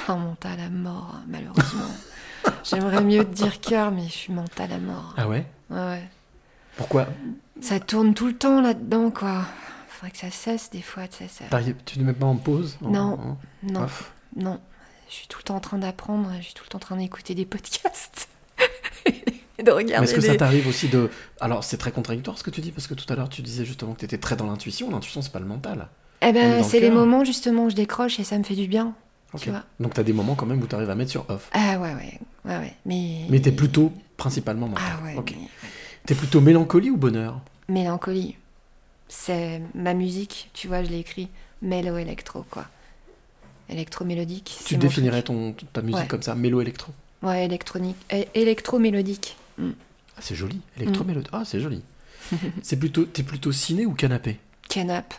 [0.09, 1.91] Oh, mental à mort, malheureusement.
[2.63, 5.13] J'aimerais mieux te dire cœur, mais je suis mental à mort.
[5.17, 6.09] Ah ouais Ouais ouais.
[6.77, 7.07] Pourquoi
[7.61, 9.43] Ça tourne tout le temps là-dedans, quoi.
[9.89, 11.27] Faudrait que ça cesse des fois, tu sais.
[11.27, 11.45] Ça...
[11.85, 12.99] Tu ne mets pas en pause en- Non.
[13.19, 14.59] en- Non, off non.
[15.09, 16.95] Je suis tout le temps en train d'apprendre, je suis tout le temps en train
[16.95, 18.29] d'écouter des podcasts.
[19.05, 20.27] et de regarder est-ce que des...
[20.27, 21.09] ça t'arrive aussi de.
[21.41, 23.65] Alors, c'est très contradictoire ce que tu dis, parce que tout à l'heure, tu disais
[23.65, 24.89] justement que tu étais très dans l'intuition.
[24.89, 25.89] L'intuition, c'est pas le mental.
[26.21, 28.67] Eh ben, c'est le les moments justement où je décroche et ça me fait du
[28.67, 28.93] bien.
[29.33, 29.41] Ok.
[29.41, 29.63] Tu vois.
[29.79, 31.49] Donc, t'as des moments quand même où t'arrives à mettre sur off.
[31.53, 32.73] Ah ouais, ouais, ouais, ouais.
[32.85, 34.83] Mais, Mais t'es plutôt principalement mental.
[34.85, 35.49] Ah ouais, mais-
[36.05, 37.39] T'es plutôt mélancolie ou bonheur?
[37.69, 38.35] Mélancolie.
[39.07, 41.29] C'est ma musique, tu vois, je l'ai écrit
[41.61, 42.65] mélo électro, quoi.
[43.69, 44.57] Électro-mélodique.
[44.65, 46.07] Tu définirais ton, ta musique Ouais.
[46.07, 47.95] comme ça, mélo-électro Ouais, électronique.
[48.33, 49.37] Électro-mélodique.
[49.57, 49.69] Mm.
[50.17, 50.59] Ah, c'est joli.
[50.77, 51.29] Électro-mélodie.
[51.31, 51.81] Ah, c'est joli.
[52.63, 54.39] c'est plutôt, t'es plutôt ciné ou canapé?
[54.67, 55.13] Canap.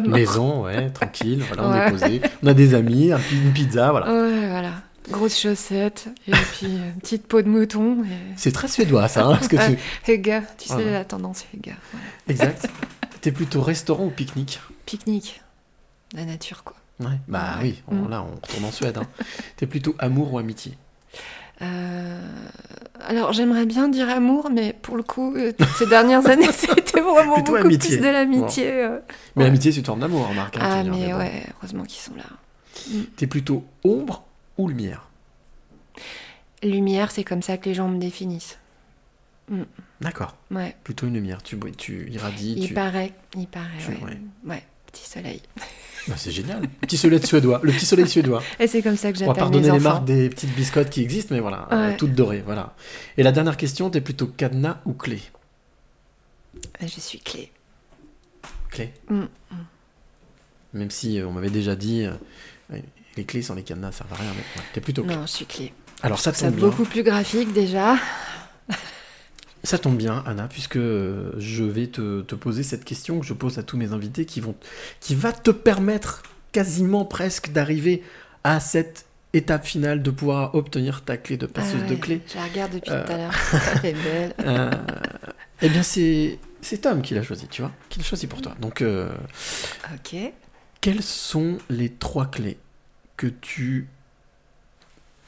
[0.00, 1.42] Maison, ouais, tranquille.
[1.48, 2.20] Voilà, on est posé.
[2.42, 4.12] On a des amis, un- une pizza, voilà.
[4.12, 4.72] Ouais, voilà.
[5.10, 8.04] Grosses chaussettes, et puis euh, petite peau de mouton.
[8.04, 8.06] Et...
[8.36, 10.12] C'est très suédois, ça, hein, parce que tu...
[10.12, 10.90] Huga, tu sais Voilà.
[10.92, 11.44] la tendance.
[11.52, 11.76] Voilà.
[12.28, 12.68] Exact.
[13.20, 14.60] T'es plutôt restaurant ou pique-nique?
[14.86, 15.42] Pique-nique.
[16.14, 16.76] La nature, quoi.
[17.00, 17.18] Ouais.
[17.26, 18.10] Bah oui, on- Mm.
[18.10, 18.96] là, on retourne en Suède.
[18.98, 19.06] hein.
[19.56, 20.76] T'es plutôt amour ou amitié?
[23.08, 27.34] Alors, j'aimerais bien dire amour, mais pour le coup, euh, ces dernières années, c'était vraiment
[27.34, 27.96] Plutôt beaucoup amitié.
[27.96, 28.70] plus de l'amitié.
[28.70, 28.98] euh.
[29.36, 29.48] Mais Ouais.
[29.48, 30.56] l'amitié, c'est une forme d'amour, remarque.
[30.56, 32.24] hein, Ah, mais ouais, heureusement qu'ils sont là.
[33.16, 34.24] T'es plutôt ombre
[34.56, 35.08] ou lumière?
[36.62, 38.58] Lumière, c'est comme ça que les gens me définissent.
[40.00, 40.36] D'accord.
[40.50, 41.42] Ouais, Plutôt une lumière.
[41.42, 42.54] Tu, tu irradies.
[42.56, 42.74] il tu...
[42.74, 44.02] paraît, il paraît, tu- ouais.
[44.04, 44.20] ouais.
[44.46, 45.42] Ouais, petit soleil.
[46.08, 46.68] Bah, c'est génial.
[46.80, 47.60] Petit soleil suédois.
[47.62, 48.42] Le petit soleil suédois.
[48.58, 51.02] Et c'est comme ça que On va j'appelle pardonner les marques des petites biscottes qui
[51.02, 52.74] existent, mais voilà, euh, toutes dorées, voilà.
[53.16, 55.20] Et la dernière question, t'es plutôt cadenas ou clé?
[56.80, 57.52] Je suis clé.
[58.70, 58.92] Clé?
[59.08, 59.26] Mm, mm.
[60.74, 62.78] Même si euh, on m'avait déjà dit, euh,
[63.16, 65.14] les clés sans les cadenas, ça servent à rien, mais ouais, t'es plutôt clé.
[65.14, 65.72] Non, je suis clé.
[66.02, 66.68] Alors ça Ça tombe bien.
[66.68, 67.96] beaucoup plus graphique déjà.
[69.64, 73.32] Ça tombe bien, Anna, puisque euh, je vais te, te poser cette question que je
[73.32, 74.56] pose à tous mes invités, qui vont,
[75.00, 78.02] qui va te permettre quasiment presque d'arriver
[78.44, 82.20] à cette étape finale de pouvoir obtenir ta clé de passeuse Ah de ouais, clés.
[82.28, 83.06] Je la regarde depuis Euh.
[83.06, 83.34] tout à l'heure.
[83.84, 84.34] Elle est belle.
[84.44, 84.70] Euh,
[85.62, 88.54] eh bien, c'est c'est Tom qui l'a choisi, tu vois, qui l'a choisi pour toi.
[88.60, 89.12] Donc, euh,
[89.94, 90.16] Ok.
[90.80, 92.58] quelles sont les trois clés
[93.16, 93.88] que tu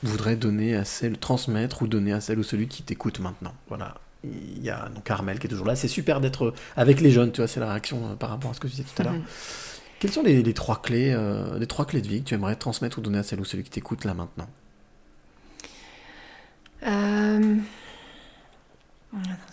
[0.02, 3.54] voudrais donner à celle, transmettre ou donner à celle ou celui qui t'écoute maintenant?
[3.68, 3.94] Voilà.
[4.24, 5.76] Il y a donc Armel qui est toujours là.
[5.76, 8.54] C'est super d'être avec les jeunes, tu vois, c'est la réaction euh, par rapport à
[8.54, 9.14] ce que tu disais tout à l'heure.
[10.00, 12.56] Quelles sont les, les trois clés, euh, les trois clés de vie que tu aimerais
[12.56, 14.48] transmettre ou donner à celle ou celui qui t'écoute là maintenant?
[16.86, 17.56] Euh...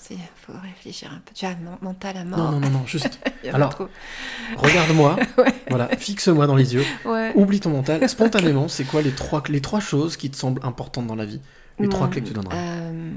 [0.10, 1.32] Il faut réfléchir un peu.
[1.36, 2.38] Tu as men- mental à mort.
[2.40, 3.20] Non, non, non, non, juste.
[3.54, 3.88] Alors,
[4.58, 5.54] regarde-moi, Ouais.
[5.70, 6.84] voilà, fixe-moi dans les yeux.
[7.06, 7.32] Ouais.
[7.36, 8.10] Oublie ton mental.
[8.10, 11.40] Spontanément, c'est quoi les trois, les trois choses qui te semblent importantes dans la vie?
[11.80, 12.56] Les trois clés que tu donnerais?
[12.58, 13.12] Euh,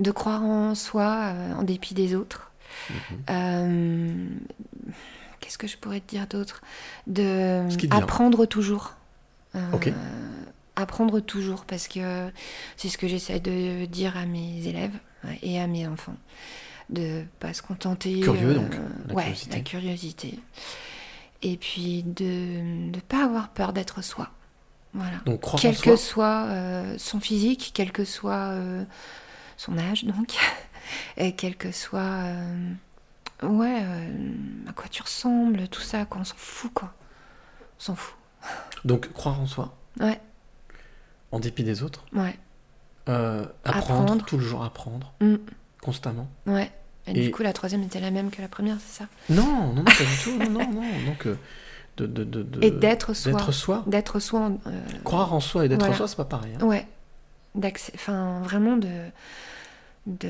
[0.00, 2.52] de croire en soi euh, en dépit des autres.
[2.90, 2.96] Mhm.
[3.30, 4.24] Euh,
[5.40, 6.60] Qu'est-ce que je pourrais te dire d'autre?
[7.06, 8.94] De apprendre toujours.
[9.56, 9.60] Euh.
[10.76, 12.30] Apprendre toujours, parce que
[12.76, 14.94] c'est ce que j'essaie de dire à mes élèves
[15.42, 16.16] et à mes enfants.
[16.88, 18.20] De pas se contenter.
[18.20, 18.74] Curieux, donc,
[19.08, 19.56] la ouais, curiosité.
[19.56, 20.38] la curiosité.
[21.42, 22.60] Et puis de
[22.92, 24.30] ne pas avoir peur d'être soi.
[24.92, 25.18] Voilà.
[25.24, 25.92] Donc Quel soi.
[25.92, 28.84] que soit euh, son physique, quel que soit euh,
[29.60, 30.36] son âge, donc,
[31.16, 32.00] et quel que soit.
[32.00, 32.72] euh,
[33.42, 34.32] ouais, euh,
[34.68, 36.20] à quoi tu ressembles, tout ça, quoi.
[36.20, 36.92] On s'en fout, quoi.
[37.78, 38.16] On s'en fout.
[38.86, 40.18] Donc croire en soi, Ouais,
[41.30, 42.04] en dépit des autres.
[42.14, 42.38] ouais,
[43.08, 44.24] Euh, apprendre, Apprendre.
[44.24, 45.36] toujours apprendre, Mm.
[45.82, 46.28] constamment.
[46.46, 46.70] ouais.
[47.06, 49.08] Et, Et- du coup, la troisième était la même que la première, c'est ça?
[49.30, 50.38] Non, non, non, pas du tout.
[50.38, 50.82] Non, non, non.
[51.06, 51.36] Donc, euh,
[51.96, 53.32] de, de, de, de- Et d'être soi.
[53.32, 53.82] D'être soi.
[53.86, 54.52] D'être soi.
[54.66, 55.96] euh, Croire en soi et d'être Voilà.
[55.96, 56.52] soi, c'est pas pareil.
[56.60, 56.64] hein.
[56.64, 56.86] Ouais.
[57.54, 58.88] D'accès- Enfin, vraiment de.
[60.06, 60.28] de...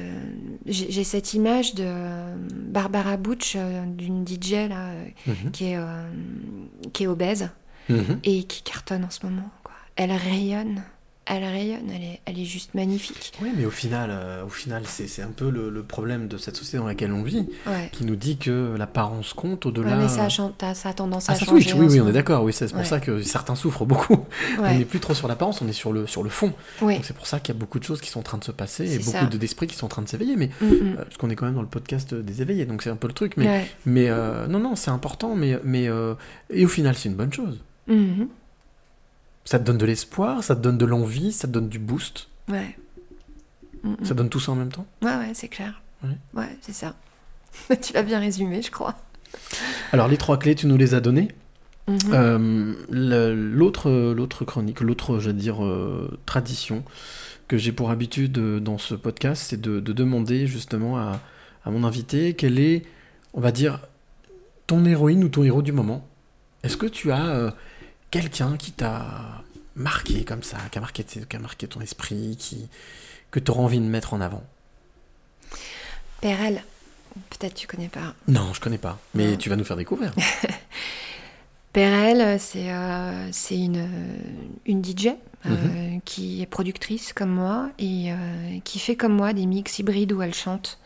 [0.66, 1.86] J'ai j'ai cette image de
[2.70, 5.50] Barbara Butch, euh, d'une DJ là, euh, Mhm.
[5.52, 6.10] qui, est, euh,
[6.92, 7.50] qui est obèse
[7.88, 8.20] Mhm.
[8.24, 9.50] et qui cartonne en ce moment.
[9.64, 9.74] Quoi.
[9.96, 10.82] Elle rayonne.
[11.32, 11.88] Elle rayonne.
[11.94, 13.32] Elle est, elle est juste magnifique.
[13.40, 16.56] Oui, mais au final, euh, au final, c'est un peu le, le problème de cette
[16.56, 17.88] société dans laquelle on vit, Ouais.
[17.92, 19.96] qui nous dit que l'apparence compte au-delà.
[19.96, 21.62] Ouais, mais ça a, ça a tendance Ah, à ça changer.
[21.62, 22.42] switch, oui, oui, on est d'accord.
[22.42, 22.84] Oui, c'est pour Ouais.
[22.84, 24.26] ça que certains souffrent beaucoup.
[24.58, 26.52] On n'est plus trop sur l'apparence, on est sur le, sur le fond.
[26.80, 28.44] Donc c'est pour ça qu'il y a beaucoup de choses qui sont en train de
[28.44, 30.36] se passer et beaucoup d'esprits qui sont en train de s'éveiller.
[30.36, 30.70] Mais Mm, mm.
[30.70, 33.06] euh, parce qu'on est quand même dans le podcast des éveillés, donc c'est un peu
[33.06, 33.36] le truc.
[33.36, 35.34] Mais, euh, non, non, c'est important.
[35.36, 35.88] Mais, mais
[36.50, 37.60] et au final, c'est une bonne chose.
[37.86, 38.28] Mhm.
[39.50, 42.28] Ça te donne de l'espoir, ça te donne de l'envie, ça te donne du boost.
[42.48, 42.76] Ouais.
[43.82, 44.04] Mm, mm.
[44.04, 44.86] Ça donne tout ça en même temps.
[45.02, 45.82] Ouais, ouais, c'est clair.
[46.04, 46.16] Ouais.
[46.34, 46.94] Ouais, c'est ça.
[47.82, 48.94] tu l'as bien résumé, je crois.
[49.90, 51.32] Alors les trois clés, tu nous les as données.
[51.88, 51.98] Mhm.
[52.12, 56.84] Euh, l'autre, l'autre chronique, l'autre, veux dire, euh, tradition
[57.48, 61.20] que j'ai pour habitude euh, dans ce podcast, c'est de, de demander justement à,
[61.64, 62.84] à mon invité quelle est,
[63.34, 63.80] on va dire,
[64.68, 66.06] ton héroïne ou ton héros du moment.
[66.62, 67.52] Est-ce que tu as
[68.10, 69.42] quelqu'un qui t'a
[69.76, 72.68] marqué comme ça, qui a marqué, tes- qui a marqué ton esprit, qui,
[73.30, 74.42] que tu auras envie de mettre en avant?
[76.20, 76.62] Perel,
[77.30, 78.14] peut-être tu connais pas.
[78.28, 79.36] Non, je connais pas, mais Non.
[79.36, 80.12] tu vas nous faire découvrir.
[81.72, 83.86] Perel, c'est euh, c'est une,
[84.66, 85.08] une DJ
[85.46, 86.00] euh, Mhm.
[86.04, 90.20] qui est productrice comme moi et euh, qui fait comme moi des mix hybrides où
[90.20, 90.78] elle chante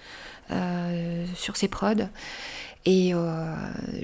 [0.50, 2.06] euh, sur ses prods.
[2.86, 3.54] Et euh,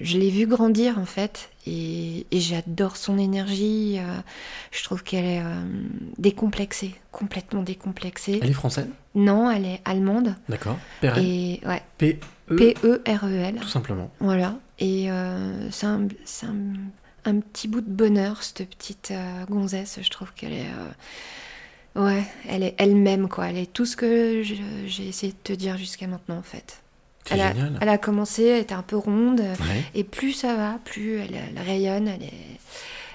[0.00, 3.98] je l'ai vue grandir en fait et, et j'adore son énergie.
[3.98, 4.20] euh,
[4.70, 5.64] je trouve qu'elle est euh,
[6.16, 8.38] décomplexée, complètement décomplexée.
[8.42, 8.88] Elle est française?
[9.14, 10.34] Non, elle est allemande.
[10.48, 10.78] D'accord.
[11.02, 11.22] Perel.
[11.24, 13.56] Et ouais, P-E, P-E-R-E-L.
[13.60, 14.10] tout simplement.
[14.20, 14.56] Voilà.
[14.78, 15.08] Et
[15.70, 16.08] c'est un,
[16.44, 16.54] un,
[17.26, 19.12] un petit bout de bonheur, cette petite
[19.50, 19.98] gonzesse.
[20.00, 20.66] Je trouve qu'elle est.
[21.96, 23.48] ouais, elle est elle-même, quoi.
[23.50, 24.42] Elle est tout ce que
[24.86, 26.80] j'ai essayé de te dire jusqu'à maintenant, en fait.
[27.30, 27.78] Elle a, génial.
[27.80, 29.40] elle a commencé, elle était un peu ronde.
[29.40, 29.84] Ouais.
[29.94, 32.58] Et plus ça va, plus elle, elle rayonne, elle est,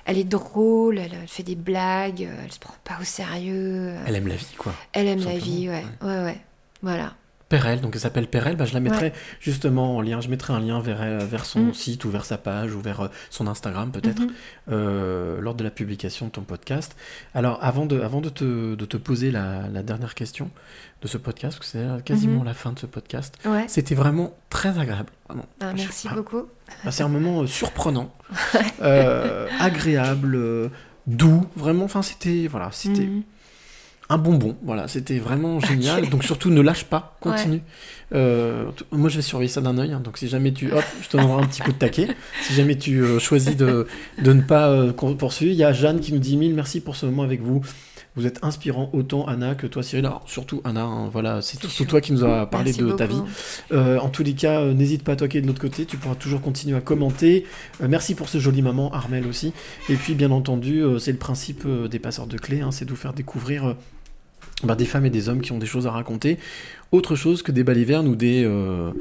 [0.05, 3.93] elle est drôle, elle, elle fait des blagues, elle se prend pas au sérieux.
[4.05, 4.73] Elle aime la vie, quoi.
[4.93, 5.83] Elle aime la vie, ouais.
[6.01, 6.37] Ouais, ouais.
[6.81, 7.13] Voilà.
[7.47, 9.13] Perel, donc elle s'appelle Perel, bah, je la mettrai Ouais.
[9.39, 11.73] justement en lien, je mettrai un lien vers, elle- vers son Mm.
[11.75, 14.29] site ou vers sa page ou vers euh, son Instagram peut-être Mhm.
[14.71, 16.95] euh, lors de la publication de ton podcast.
[17.35, 20.49] Alors avant de, avant de, te, de te poser la, la dernière question
[21.03, 22.45] de ce podcast, parce que c'est quasiment Mhm.
[22.45, 23.65] la fin de ce podcast, Ouais.
[23.67, 25.11] c'était vraiment très agréable.
[25.27, 25.45] Vraiment.
[25.61, 26.47] Ah, Je- merci ah, beaucoup.
[26.83, 28.11] ah, c'est un moment euh, surprenant,
[28.81, 30.69] euh, agréable, euh,
[31.07, 33.23] doux, vraiment, enfin c'était voilà, c'était Mhm.
[34.07, 36.09] Un bonbon, voilà, c'était vraiment génial.
[36.09, 37.61] Donc surtout ne lâche pas, continue.
[38.13, 39.99] Euh, moi je vais surveiller ça d'un œil, hein.
[39.99, 42.09] donc si jamais tu, hop, je te donnerai un petit coup de taquet.
[42.43, 43.87] Si jamais tu euh, choisis de,
[44.21, 46.95] de ne pas euh, poursuivre, il y a Jeanne qui nous dit mille merci pour
[46.95, 47.61] ce moment avec vous.
[48.15, 50.05] Vous êtes inspirant autant Anna que toi Cyril.
[50.05, 51.87] Alors surtout Anna, hein, voilà, c'est surtout sûr.
[51.87, 53.21] toi qui nous a parlé Merci de ta vie.
[53.73, 56.15] en tous les cas, n'hésite pas à toi qui es de l'autre côté, tu pourras
[56.15, 57.45] toujours continuer à commenter.
[57.81, 59.51] Merci pour ce joli moment, Armel aussi.
[59.89, 62.95] Et puis, bien entendu, c'est le principe des passeurs de clés, hein, c'est de vous
[62.95, 63.75] faire découvrir
[64.63, 66.39] bah, des femmes et des hommes qui ont des choses à raconter.
[66.91, 68.91] Autre chose que des balivernes ou des, euh,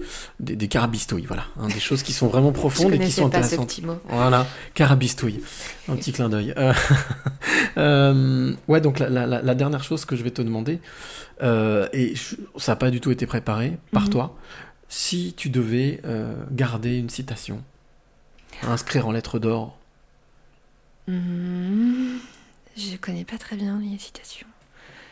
[0.40, 1.44] des, des carabistouilles, voilà.
[1.60, 3.68] hein, des choses qui sont vraiment profondes et qui sont pas ce intéressantes.
[3.68, 3.98] petit mot.
[4.08, 5.40] Voilà, carabistouille.
[5.88, 6.54] Un petit clin d'œil.
[6.56, 6.72] Euh,
[7.76, 10.80] euh, ouais, donc la, la- la- la dernière chose que je vais te demander,
[11.42, 14.10] et je- ça n'a pas du tout été préparé par Mhm.
[14.10, 14.36] toi,
[14.88, 16.00] si tu devais
[16.50, 17.62] garder une citation,
[18.62, 19.78] à inscrire en lettres d'or,
[21.06, 22.16] Hmm,
[22.76, 24.46] Je connais pas très bien les citations.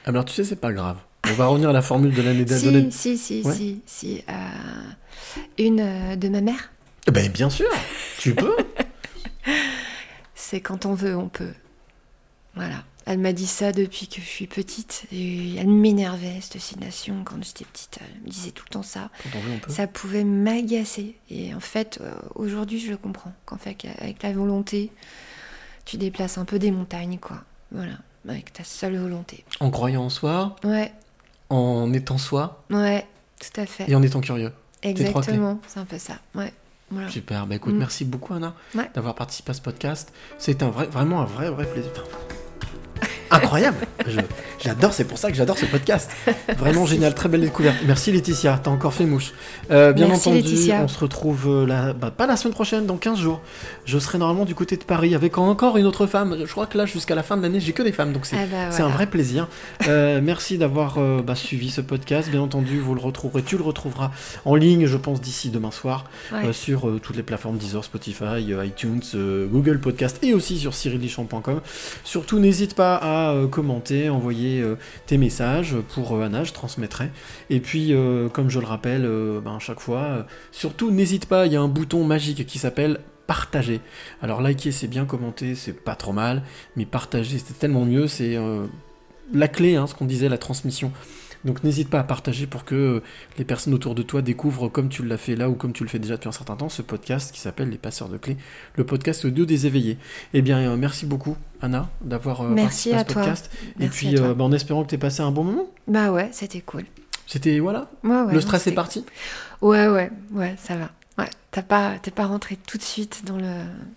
[0.07, 0.99] Alors tu sais, c'est pas grave.
[1.31, 2.93] On va revenir à la formule de l'année dernière.
[2.93, 3.55] si, si, Ouais.
[3.55, 4.23] si, si.
[4.29, 4.33] euh,
[5.59, 6.73] une euh, de ma mère,
[7.13, 7.69] Ben bien sûr,
[8.19, 8.57] tu peux.
[10.35, 11.53] c'est quand on veut, on peut.
[12.55, 12.85] Voilà.
[13.05, 15.05] Elle m'a dit ça depuis que je suis petite.
[15.13, 17.99] Et elle m'énervait, cette fascination, quand j'étais petite.
[18.01, 19.11] Elle me disait tout le temps ça.
[19.69, 21.17] Ça pouvait m'agacer.
[21.29, 23.33] Et en fait, euh, aujourd'hui, je le comprends.
[23.45, 24.93] Qu'en fait, avec la volonté,
[25.85, 27.43] tu déplaces un peu des montagnes, quoi.
[27.73, 27.95] Voilà.
[28.29, 29.45] Avec ta seule volonté.
[29.61, 30.93] En croyant en soi, Ouais,
[31.51, 33.07] en étant soi ouais,
[33.41, 33.91] tout à fait.
[33.91, 34.53] et en étant curieux.
[34.83, 36.15] Exactement, c'est un peu ça.
[36.35, 36.53] Ouais.
[36.91, 37.09] Voilà.
[37.09, 37.79] Super, bah écoute, Mm.
[37.79, 38.91] merci beaucoup Anna Ouais.
[38.95, 40.13] d'avoir participé à ce podcast.
[40.39, 41.91] C'est un vrai, vraiment un vrai, vrai plaisir.
[41.97, 42.19] Enfin,
[43.33, 43.87] incroyable
[44.63, 46.11] J'adore, c'est pour ça que j'adore ce podcast.
[46.57, 47.77] Vraiment génial, très belle découverte.
[47.87, 49.33] Merci Laetitia, t'as encore fait mouche.
[49.71, 50.81] Euh, bien Merci, entendu, Laetitia.
[50.83, 53.41] on se retrouve euh, la, bah, pas la semaine prochaine, dans 15 jours.
[53.85, 56.37] Je serai normalement du côté de Paris avec encore une autre femme.
[56.45, 58.37] Je crois que là, jusqu'à la fin de l'année, j'ai que des femmes, donc c'est
[58.37, 59.49] Ah bah, un vrai plaisir.
[59.89, 62.31] Euh, merci d'avoir euh, bah, suivi ce podcast.
[62.31, 64.11] Bien entendu, vous le retrouverez, tu le retrouveras
[64.45, 66.47] en ligne, je pense, d'ici demain soir, Ouais.
[66.47, 68.25] euh, sur toutes les plateformes Deezer, Spotify,
[68.65, 69.03] iTunes,
[69.51, 71.61] Google Podcast et aussi sur cyrillichamp.com.
[72.05, 77.11] Surtout, n'hésite pas à euh, commenter, envoyer euh, tes messages pour euh, Anna, je transmettrai.
[77.51, 77.95] Et puis,
[78.33, 79.03] comme je le rappelle
[79.45, 83.01] ben, à chaque fois, surtout, n'hésite pas, il y a un bouton magique qui s'appelle
[83.27, 83.81] partager.
[84.21, 86.43] Alors liker c'est bien, commenter c'est pas trop mal,
[86.77, 88.37] mais partager c'est tellement mieux, c'est
[89.33, 90.93] la clé, hein, ce qu'on disait, la transmission.
[91.45, 93.03] Donc n'hésite pas à partager pour que
[93.37, 95.89] les personnes autour de toi découvrent, comme tu l'as fait là ou comme tu le
[95.89, 98.37] fais déjà depuis un certain temps, ce podcast qui s'appelle Les Passeurs de Clés,
[98.77, 99.99] le podcast audio des éveillés.
[100.35, 103.23] Eh bien, euh, merci beaucoup, Anna, d'avoir euh, participé à, à ce toi.
[103.23, 103.51] podcast.
[103.79, 105.67] Merci Et puis, euh, bah, en espérant que tu aies passé un bon moment.
[105.89, 106.85] Bah ouais, c'était cool.
[107.27, 109.05] C'était, voilà, Ouais, ouais, le stress est parti.
[109.63, 110.91] Ouais, ouais, ouais, ça va.
[111.19, 113.49] Ouais, t'as pas, t'es pas rentré tout de suite dans le.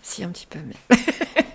[0.02, 0.96] Si, un petit peu, mais.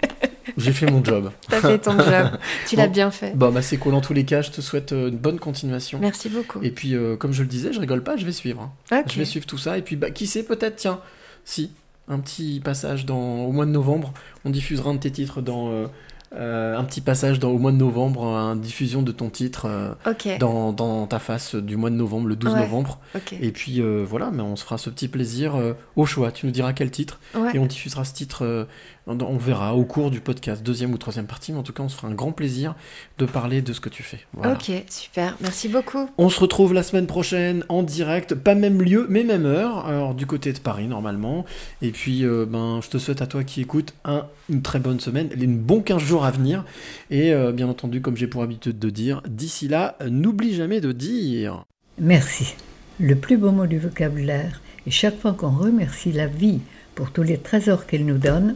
[0.57, 1.31] J'ai fait mon job.
[1.49, 2.37] T'as fait ton job.
[2.67, 2.93] Tu l'as Bon.
[2.93, 3.35] bien fait.
[3.35, 3.93] Bon, bah c'est cool.
[3.93, 5.99] En tous les cas, je te souhaite euh, une bonne continuation.
[5.99, 6.59] Merci beaucoup.
[6.61, 8.61] Et puis, euh, comme je le disais, je rigole pas, je vais suivre.
[8.91, 8.99] hein.
[8.99, 9.11] Ok.
[9.13, 9.77] Je vais suivre tout ça.
[9.77, 10.99] Et puis, bah, qui sait, peut-être, tiens,
[11.45, 11.71] si,
[12.07, 14.13] un petit passage dans, au mois de novembre,
[14.45, 15.69] on diffusera un de tes titres dans.
[15.71, 15.87] euh,
[16.33, 19.93] euh, un petit passage dans, au mois de novembre, une diffusion de ton titre euh,
[20.39, 22.59] dans, dans ta face du mois de novembre, le 12 Ouais.
[22.61, 22.99] novembre.
[23.15, 23.33] Ok.
[23.41, 25.55] Et puis euh, voilà, mais on se fera ce petit plaisir
[25.97, 26.31] au choix.
[26.31, 27.51] Tu nous diras quel titre Ouais.
[27.53, 28.65] et on diffusera ce titre.
[29.07, 31.51] On, verra au cours du podcast, deuxième ou troisième partie.
[31.51, 32.75] Mais en tout cas, on se fera un grand plaisir
[33.17, 34.19] de parler de ce que tu fais.
[34.33, 34.53] Voilà.
[34.53, 35.35] Ok, super.
[35.41, 36.09] Merci beaucoup.
[36.17, 40.13] On se retrouve la semaine prochaine en direct, pas même lieu, mais même heure, alors
[40.13, 41.45] du côté de Paris normalement.
[41.81, 44.99] Et puis, euh, ben, je te souhaite à toi qui écoutes un- une très bonne
[44.99, 46.63] semaine, une bon 15 jours à venir.
[47.09, 50.91] Et euh, bien entendu, comme j'ai pour habitude de dire, d'ici là, n'oublie jamais de
[50.91, 51.65] dire.
[51.99, 52.55] Merci.
[52.99, 54.61] Le plus beau mot du vocabulaire.
[54.85, 56.59] Et chaque fois qu'on remercie la vie
[56.95, 58.55] pour tous les trésors qu'elle nous donne,